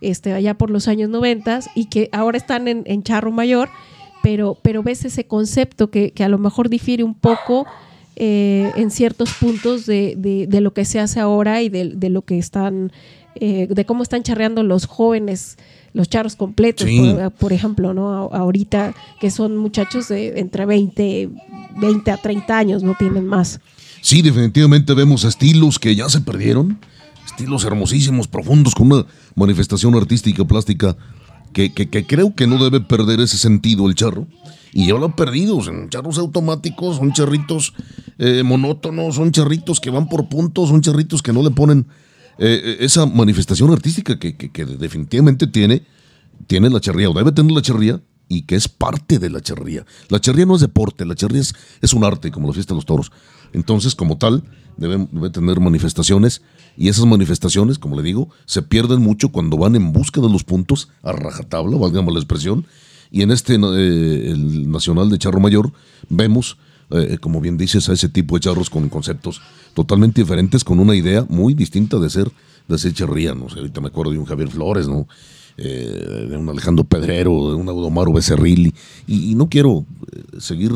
[0.00, 3.68] este, allá por los años 90 y que ahora están en, charro mayor,
[4.22, 7.66] pero, pero ves ese concepto que, que a lo mejor difiere un poco
[8.16, 12.38] eh, en ciertos puntos de, de, lo que se hace ahora y de, lo que
[12.38, 12.92] están,
[13.36, 15.56] eh, de cómo están charreando los jóvenes,
[15.94, 16.86] los charros completos,
[17.38, 18.08] por, ejemplo, ¿no?
[18.32, 21.30] ahorita que son muchachos de entre 20,
[21.80, 23.60] 20 a 30 años, no tienen más.
[24.02, 26.78] Sí, definitivamente vemos estilos que ya se perdieron,
[27.24, 30.96] estilos hermosísimos, profundos, con una manifestación artística, plástica,
[31.54, 34.26] que, que, que creo que no debe perder ese sentido el charro
[34.72, 35.60] y ya lo han perdido.
[35.62, 37.74] Son charros automáticos, son charritos
[38.18, 41.86] eh, monótonos, son charritos que van por puntos, son charritos que no le ponen
[42.38, 44.32] eh, eh, esa manifestación artística que,
[44.78, 45.84] definitivamente tiene,
[46.46, 49.84] tiene la charría o debe tener la charría y que es parte de la charría.
[50.08, 52.86] La charría no es deporte, la charría es, un arte, como la fiesta de los
[52.86, 53.12] toros.
[53.52, 54.42] Entonces, como tal,
[54.78, 56.40] debe, debe, tener manifestaciones
[56.74, 60.44] y esas manifestaciones, como le digo, se pierden mucho cuando van en busca de los
[60.44, 62.64] puntos a rajatabla, valgamos la expresión,
[63.12, 65.70] y en este, eh, el Nacional de Charro Mayor,
[66.08, 66.56] vemos,
[66.90, 69.42] eh, como bien dices, a ese tipo de charros con conceptos
[69.74, 72.32] totalmente diferentes, con una idea muy distinta de ser,
[72.66, 73.46] de ser charría, ¿no?
[73.54, 75.06] ahorita me acuerdo de un Javier Flores, ¿no?
[75.58, 78.74] eh, de un Alejandro Pedrero, de un Audomaro Becerril,
[79.06, 80.72] y, no quiero eh, seguir,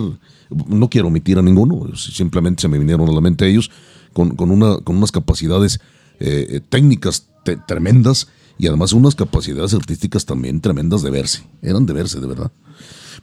[0.69, 3.71] no quiero omitir a ninguno, simplemente se me vinieron a la mente ellos
[4.13, 5.81] con, una, con unas capacidades
[6.21, 7.29] eh, técnicas
[7.67, 8.29] tremendas
[8.59, 12.51] y además unas capacidades artísticas también tremendas de verse, eran de verse, de verdad.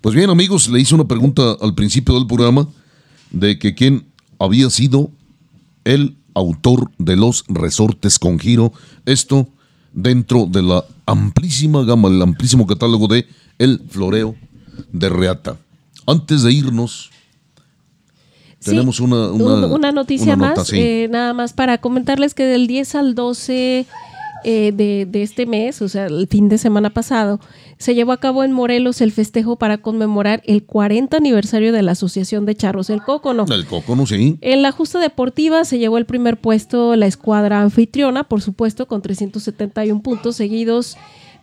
[0.02, 2.68] Pues bien, amigos, le hice una pregunta al principio del programa
[3.32, 4.06] de que quién
[4.40, 5.12] había sido
[5.86, 8.74] el autor de los resortes con giro.
[9.06, 9.48] Esto
[9.94, 13.28] dentro de la amplísima gama, el amplísimo catálogo de
[13.60, 14.36] El Floreo
[14.92, 15.58] de Reata.
[16.06, 17.12] Antes de irnos,
[18.64, 23.86] tenemos una, una, noticia más, eh, nada más para comentarles que del 10 al 12
[24.44, 27.40] eh, de, este mes, o sea, el fin de semana pasado,
[27.78, 31.94] se llevó a cabo en Morelos el festejo para conmemorar el 40 aniversario de la
[31.94, 33.46] Asociación de Charros El Cócono.
[33.50, 34.38] El Cócono, sí.
[34.42, 39.02] En la justa deportiva se llevó el primer puesto la escuadra anfitriona, por supuesto, con
[39.02, 40.98] 371 puntos seguidos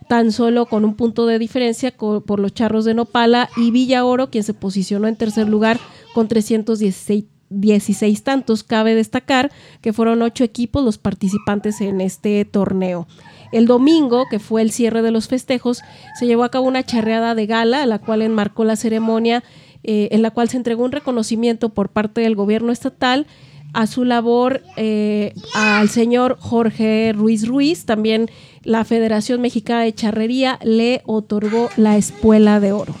[0.07, 4.29] tan solo con un punto de diferencia por los Charros de Nopala y Villa Oro,
[4.29, 5.79] quien se posicionó en tercer lugar
[6.13, 8.63] con 316 16 tantos.
[8.63, 13.07] Cabe destacar que fueron ocho equipos los participantes en este torneo.
[13.51, 15.81] El domingo, que fue el cierre de los festejos,
[16.17, 19.43] se llevó a cabo una charreada de gala, la cual enmarcó la ceremonia,
[19.83, 23.27] eh, en la cual se entregó un reconocimiento por parte del gobierno estatal
[23.73, 27.85] a su labor eh, al señor Jorge Ruiz Ruiz.
[27.85, 28.29] También
[28.63, 32.95] la Federación Mexicana de Charrería le otorgó la Espuela de Oro.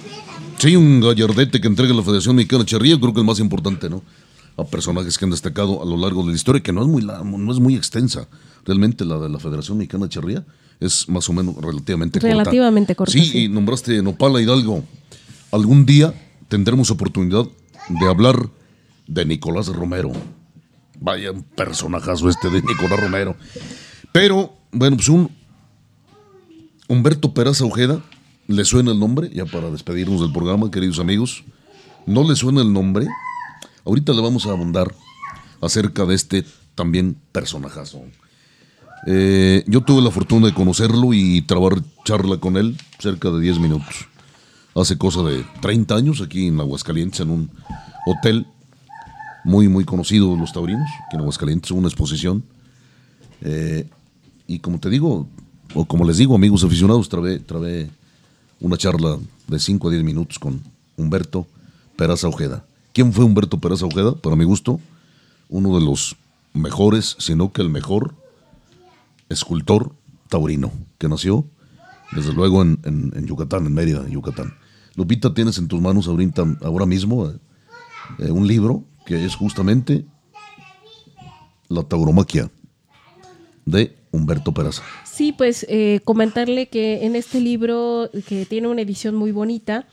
[0.57, 3.39] Sí, un gallardete que entrega la Federación Mexicana de Charrería, creo que es el más
[3.39, 4.01] importante, ¿no?
[4.61, 7.03] A personajes que han destacado a lo largo de la historia, que no es muy,
[7.03, 8.27] no es muy extensa.
[8.65, 10.45] Realmente la de la Federación Mexicana de Charría
[10.79, 12.33] es más o menos relativamente corta.
[12.33, 13.11] Relativamente corta.
[13.11, 14.83] Sí, y nombraste Nopala Hidalgo.
[15.51, 16.13] Algún día
[16.47, 17.45] tendremos oportunidad
[17.89, 18.49] de hablar
[19.07, 20.11] de Nicolás Romero.
[20.99, 23.35] Vaya un personajazo este de Nicolás Romero.
[24.11, 25.31] Pero, bueno, pues un
[26.87, 28.01] Humberto Peraza Ojeda,
[28.47, 29.29] ¿le suena el nombre?
[29.33, 31.43] Ya para despedirnos del programa, queridos amigos.
[32.05, 33.07] ¿No le suena el nombre?
[33.85, 34.93] Ahorita le vamos a abundar
[35.61, 38.01] acerca de este también personajazo.
[39.07, 43.59] Eh, yo tuve la fortuna de conocerlo y trabar charla con él cerca de 10
[43.59, 44.07] minutos.
[44.75, 47.51] Hace cosa de 30 años aquí en Aguascalientes, en un
[48.05, 48.45] hotel
[49.43, 52.43] muy, muy conocido de los taurinos, aquí en Aguascalientes, una exposición.
[53.41, 53.89] Eh,
[54.47, 55.27] y como te digo,
[55.73, 57.89] o como les digo, amigos aficionados, trabé, trabé
[58.59, 59.17] una charla
[59.47, 60.61] de 5 a 10 minutos con
[60.95, 61.47] Humberto
[61.95, 62.63] Peraza Ojeda.
[62.93, 64.15] ¿Quién fue Humberto Peraza Ojeda?
[64.15, 64.79] Para mi gusto,
[65.49, 66.17] uno de los
[66.53, 68.15] mejores, sino que el mejor
[69.29, 69.93] escultor
[70.27, 71.45] taurino que nació,
[72.11, 74.53] desde luego, en, Yucatán, en Mérida, Yucatán.
[74.95, 77.37] Lupita, tienes en tus manos ahora mismo eh,
[78.19, 80.03] eh, un libro que es justamente
[81.69, 82.51] La tauromaquia
[83.65, 84.83] de Humberto Peraza.
[85.05, 89.87] Sí, pues eh, comentarle que en este libro, que tiene una edición muy bonita,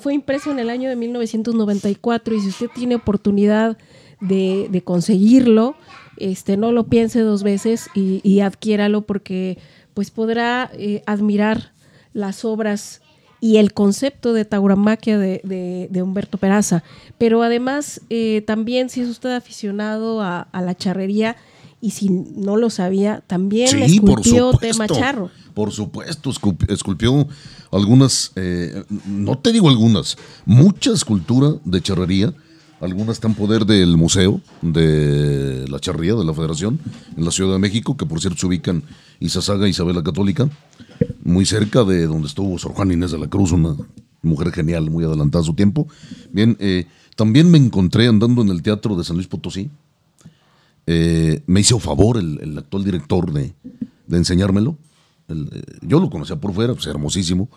[0.00, 3.76] fue impreso en el año de 1994 y si usted tiene oportunidad
[4.20, 5.76] de, conseguirlo,
[6.16, 9.58] este, no lo piense dos veces y, adquiéralo porque
[9.94, 11.72] pues podrá eh, admirar
[12.12, 13.02] las obras
[13.40, 16.82] y el concepto de tauromaquia de, Humberto Peraza.
[17.18, 21.36] Pero además, eh, también si es usted aficionado a, la charrería
[21.80, 25.30] y si no lo sabía, también esculpió tema charro.
[25.58, 26.30] Por supuesto,
[26.68, 27.26] esculpió
[27.72, 32.32] algunas, eh, no te digo algunas, mucha escultura de charrería.
[32.80, 36.78] Algunas están poder del Museo de la Charrería de la Federación
[37.16, 38.84] en la Ciudad de México, que por cierto se ubican
[39.18, 40.48] Isasaga y Isabel la Católica,
[41.24, 43.74] muy cerca de donde estuvo Sor Juan Inés de la Cruz, una
[44.22, 45.88] mujer genial, muy adelantada a su tiempo.
[46.30, 46.86] Bien, eh,
[47.16, 49.72] también me encontré andando en el teatro de San Luis Potosí.
[50.86, 53.52] Eh, me hizo favor el, actual director de
[54.08, 54.78] enseñármelo.
[55.28, 57.48] Eh, yo lo conocía por fuera, pues hermosísimo,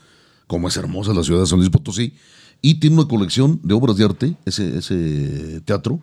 [0.48, 2.14] como es hermosa la ciudad de San Luis Potosí,
[2.62, 6.00] y tiene una colección de obras de arte, ese, teatro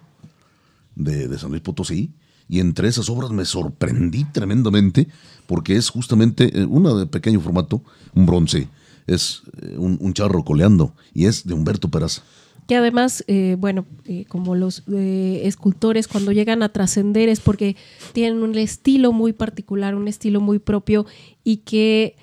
[0.97, 2.13] de, San Luis Potosí,
[2.49, 5.07] y entre esas obras me sorprendí tremendamente
[5.47, 7.83] porque es justamente eh, una de pequeño formato,
[8.15, 8.69] un bronce,
[9.07, 12.23] es eh, un, un charro coleando, y es de Humberto Peraza
[12.69, 17.77] que además, eh, bueno, eh, como los eh, escultores cuando llegan a trascender es porque
[18.13, 21.07] tienen un estilo muy particular, un estilo muy propio
[21.43, 22.15] y que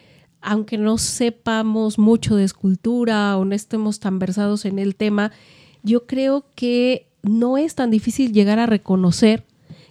[0.41, 5.31] aunque no sepamos mucho de escultura o no estemos tan versados en el tema,
[5.81, 9.45] yo creo que no es tan difícil llegar a reconocer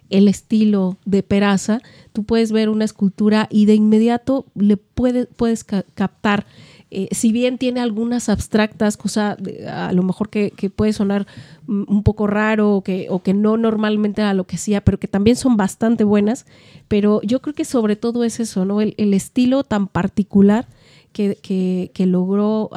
[0.08, 1.80] el estilo de Peraza.
[2.12, 6.46] Tú puedes ver una escultura y de inmediato le puedes captar
[6.94, 9.36] eh, si bien tiene algunas abstractas, cosa
[9.68, 11.26] a lo mejor que, puede sonar
[11.66, 15.56] un poco raro o que, no normalmente a lo que hacía, pero que también son
[15.56, 16.46] bastante buenas,
[16.86, 18.80] pero yo creo que sobre todo es eso, ¿no?
[18.80, 20.68] El, estilo tan particular
[21.12, 22.70] que, logró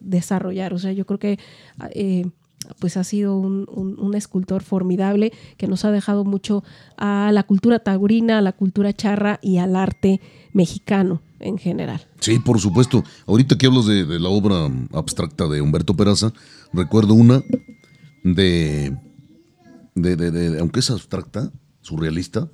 [0.00, 0.72] desarrollar.
[0.74, 1.38] O sea, yo creo que
[1.90, 2.24] eh,
[2.78, 6.62] pues ha sido un, escultor formidable que nos ha dejado mucho
[6.96, 10.20] a la cultura taurina, a la cultura charra y al arte
[10.52, 12.06] mexicano en general.
[12.20, 13.04] Sí, por supuesto.
[13.26, 16.32] Ahorita que hablas de, la obra abstracta de Humberto Peraza,
[16.72, 17.42] recuerdo una
[18.24, 18.96] de,
[19.94, 22.48] de, aunque es abstracta, surrealista,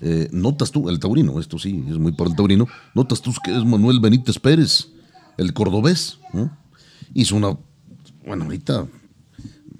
[0.00, 3.56] eh, notas tú, el taurino, esto sí, es muy para el taurino, notas tú que
[3.56, 4.88] es Manuel Benítez Pérez,
[5.36, 6.18] el cordobés,
[7.14, 7.56] hizo una,
[8.26, 8.86] bueno, ahorita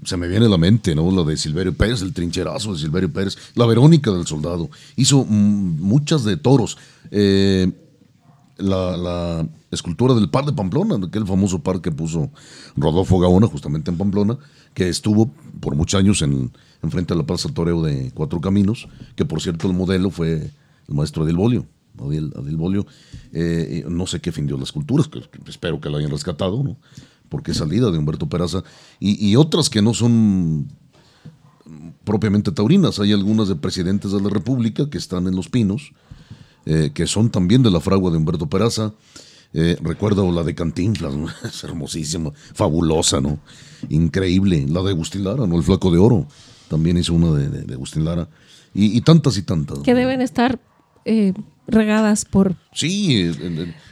[0.05, 1.11] se me viene a la mente, ¿no?
[1.11, 4.71] La de Silverio Pérez, el trincherazo de Silverio Pérez, la Verónica del Soldado.
[4.97, 6.77] Hizo muchas de toros.
[7.11, 7.73] Eh,
[8.59, 12.31] la, escultura del par de Pamplona, aquel famoso par que puso
[12.77, 14.39] Rodolfo Gaona justamente en Pamplona,
[14.73, 16.53] que estuvo por muchos años en,
[16.89, 20.51] frente a la Plaza Toreo de Cuatro Caminos, que por cierto el modelo fue
[20.89, 21.67] el maestro Adil Bolio.
[21.99, 22.87] Adil, Bolio,
[23.33, 25.05] eh, no sé qué fin dio la escultura,
[25.47, 26.77] espero que la hayan rescatado, ¿no?
[27.35, 28.63] porque es salida de Humberto Peraza,
[29.01, 30.69] y, otras que no son
[32.05, 33.01] propiamente taurinas.
[33.01, 35.93] Hay algunas de presidentes de la República que están en Los Pinos,
[36.67, 38.93] eh, que son también de la fragua de Humberto Peraza.
[39.53, 43.39] Eh, recuerdo la de Cantinflas, es hermosísima, fabulosa, ¿no?
[43.89, 44.67] Increíble.
[44.69, 45.57] La de Agustín Lara, ¿no?
[45.57, 46.27] El Flaco de Oro,
[46.69, 48.29] también hizo una de, Agustín Lara.
[48.75, 49.79] Y, tantas y tantas.
[49.79, 50.59] Que deben estar
[51.05, 51.33] eh,
[51.69, 52.57] regadas por...
[52.73, 53.31] Sí,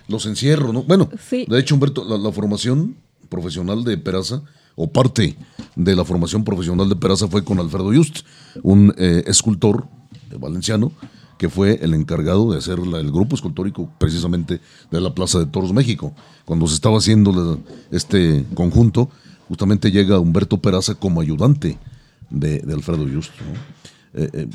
[0.08, 0.82] los encierros, ¿no?
[0.82, 2.96] Bueno, de hecho, Humberto, la formación
[3.28, 4.42] profesional de Peraza,
[4.74, 5.36] o parte
[5.76, 8.20] de la formación profesional de Peraza fue con Alfredo Just,
[8.62, 9.86] un eh, escultor
[10.38, 10.92] valenciano
[11.42, 14.60] que fue el encargado de hacer el grupo escultórico precisamente
[14.92, 16.14] de la Plaza de Toros México.
[16.44, 17.58] Cuando se estaba haciendo
[17.90, 19.10] este conjunto,
[19.48, 21.80] justamente llega Humberto Peraza como ayudante
[22.30, 23.32] de, Alfredo Just.
[24.14, 24.48] Eh, eh,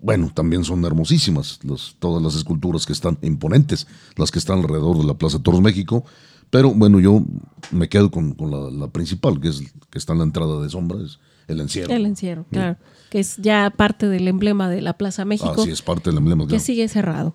[0.00, 1.60] bueno, también son hermosísimas
[2.00, 3.86] todas las esculturas que están imponentes,
[4.16, 6.04] las que están alrededor de la Plaza de Toros México,
[6.52, 7.24] pero bueno, yo
[7.70, 8.36] me quedo con,
[8.78, 11.94] la, principal, que es que está en la entrada de sombra, es el encierro.
[11.94, 12.76] El encierro, claro.
[13.08, 15.54] Que es ya parte del emblema de la Plaza México.
[15.56, 16.46] Ah, sí, es parte del emblema.
[16.46, 17.34] Que sigue cerrado.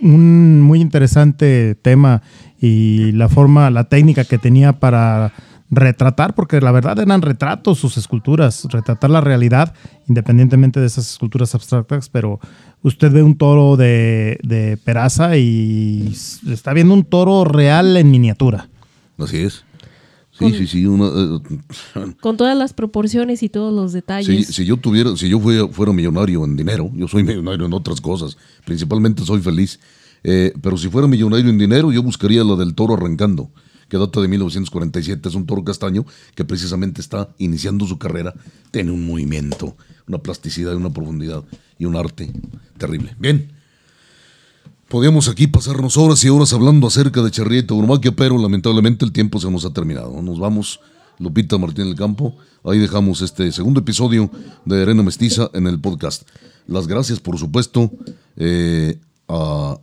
[0.00, 2.22] Un muy interesante tema
[2.60, 5.32] y la forma, la técnica que tenía para
[5.70, 9.74] retratar, porque la verdad eran retratos sus esculturas, retratar la realidad,
[10.08, 12.40] independientemente de esas esculturas abstractas, pero
[12.82, 16.14] usted ve un toro de, peraza y
[16.48, 18.68] está viendo un toro real en miniatura.
[19.18, 19.64] Así es.
[20.30, 20.84] Sí, sí, sí.
[20.86, 24.46] Eh, con todas las proporciones y todos los detalles.
[24.46, 28.00] si yo tuviera, si yo fuera, fuera, millonario en dinero, yo soy millonario en otras
[28.00, 29.80] cosas, principalmente soy feliz,
[30.22, 33.50] eh, pero si fuera millonario en dinero, yo buscaría la del toro arrancando
[33.88, 35.28] que data de 1947.
[35.28, 38.34] Es un toro castaño que precisamente está iniciando su carrera.
[38.70, 39.76] Tiene un movimiento,
[40.06, 41.44] una plasticidad, una profundidad
[41.78, 42.32] y un arte
[42.76, 43.14] terrible.
[43.18, 43.52] Bien.
[44.88, 49.12] Podríamos aquí pasarnos horas y horas hablando acerca de Charrieta y Tauromaquia, pero lamentablemente el
[49.12, 50.22] tiempo se nos ha terminado.
[50.22, 50.80] Nos vamos,
[51.18, 52.38] Lupita Martín del Campo.
[52.64, 54.30] Ahí dejamos este segundo episodio
[54.64, 56.26] de Arena Mestiza en el podcast.
[56.66, 57.90] Las gracias, por supuesto,
[58.36, 59.78] eh, a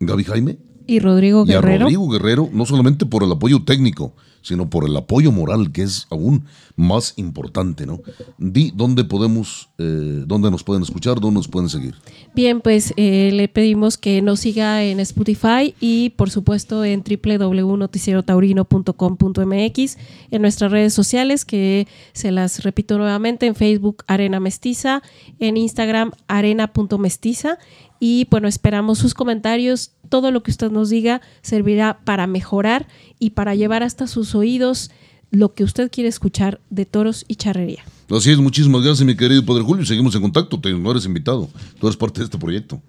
[0.00, 0.58] Gaby Jaime,
[0.90, 1.84] y Rodrigo Guerrero.
[1.84, 4.12] Rodrigo Guerrero, no solamente por el apoyo técnico,
[4.42, 8.00] sino por el apoyo moral, que es aún más importante, ¿no?
[8.38, 11.94] Di dónde podemos, eh, dónde nos pueden escuchar, dónde nos pueden seguir.
[12.34, 19.96] Bien, pues eh, le pedimos que nos siga en Spotify y por supuesto en www.noticierotaurino.com.mx,
[20.32, 25.04] en nuestras redes sociales, que se las repito nuevamente, en Facebook Arena Mestiza,
[25.38, 27.58] en Instagram arena.mestiza
[28.00, 29.92] y bueno, esperamos sus comentarios.
[30.08, 32.88] Todo lo que usted nos diga servirá para mejorar
[33.18, 34.90] y para llevar hasta sus oídos
[35.30, 37.84] lo que usted quiere escuchar de toros y charrería.
[38.10, 39.86] Así es, muchísimas gracias, mi querido Padre Julio.
[39.86, 40.58] Seguimos en contacto.
[40.58, 41.48] Te, no eres invitado.
[41.78, 42.82] Tú eres parte de este proyecto.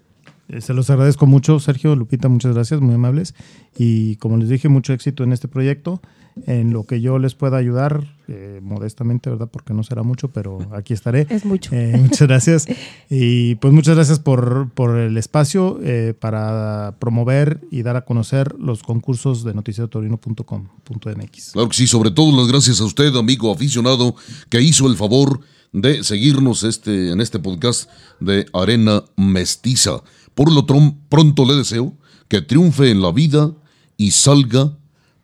[0.52, 3.34] Eh, se los agradezco mucho, Sergio, Lupita, muchas gracias, muy amables.
[3.76, 6.00] Y como les dije, mucho éxito en este proyecto
[6.46, 9.48] en lo que yo les pueda ayudar, eh, modestamente, ¿verdad?
[9.50, 11.26] Porque no será mucho, pero aquí estaré.
[11.28, 11.74] Es mucho.
[11.74, 12.66] Eh, muchas gracias.
[13.10, 18.82] y pues muchas gracias por, el espacio eh, para promover y dar a conocer los
[18.82, 21.50] concursos de noticiatorino.com.mx.
[21.52, 24.16] Claro que sí, sobre todo las gracias a usted, amigo aficionado,
[24.48, 25.40] que hizo el favor
[25.72, 27.88] de seguirnos este, en este podcast
[28.20, 30.02] de Arena Mestiza.
[30.34, 31.94] Por lo pronto le deseo
[32.28, 33.52] que triunfe en la vida
[33.96, 34.76] y salga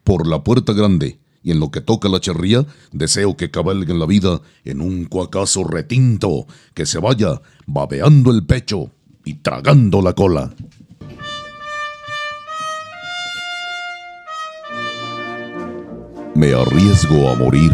[0.04, 1.18] por la puerta grande.
[1.42, 5.06] Y en lo que toca la charría, deseo que cabalgue en la vida en un
[5.06, 8.90] cuacazo retinto, que se vaya babeando el pecho
[9.24, 10.54] y tragando la cola.
[16.34, 17.72] Me arriesgo a morir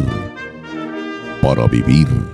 [1.43, 2.34] para vivir.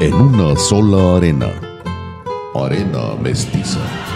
[0.00, 1.50] en una sola arena.
[2.54, 4.07] Arena mestiza.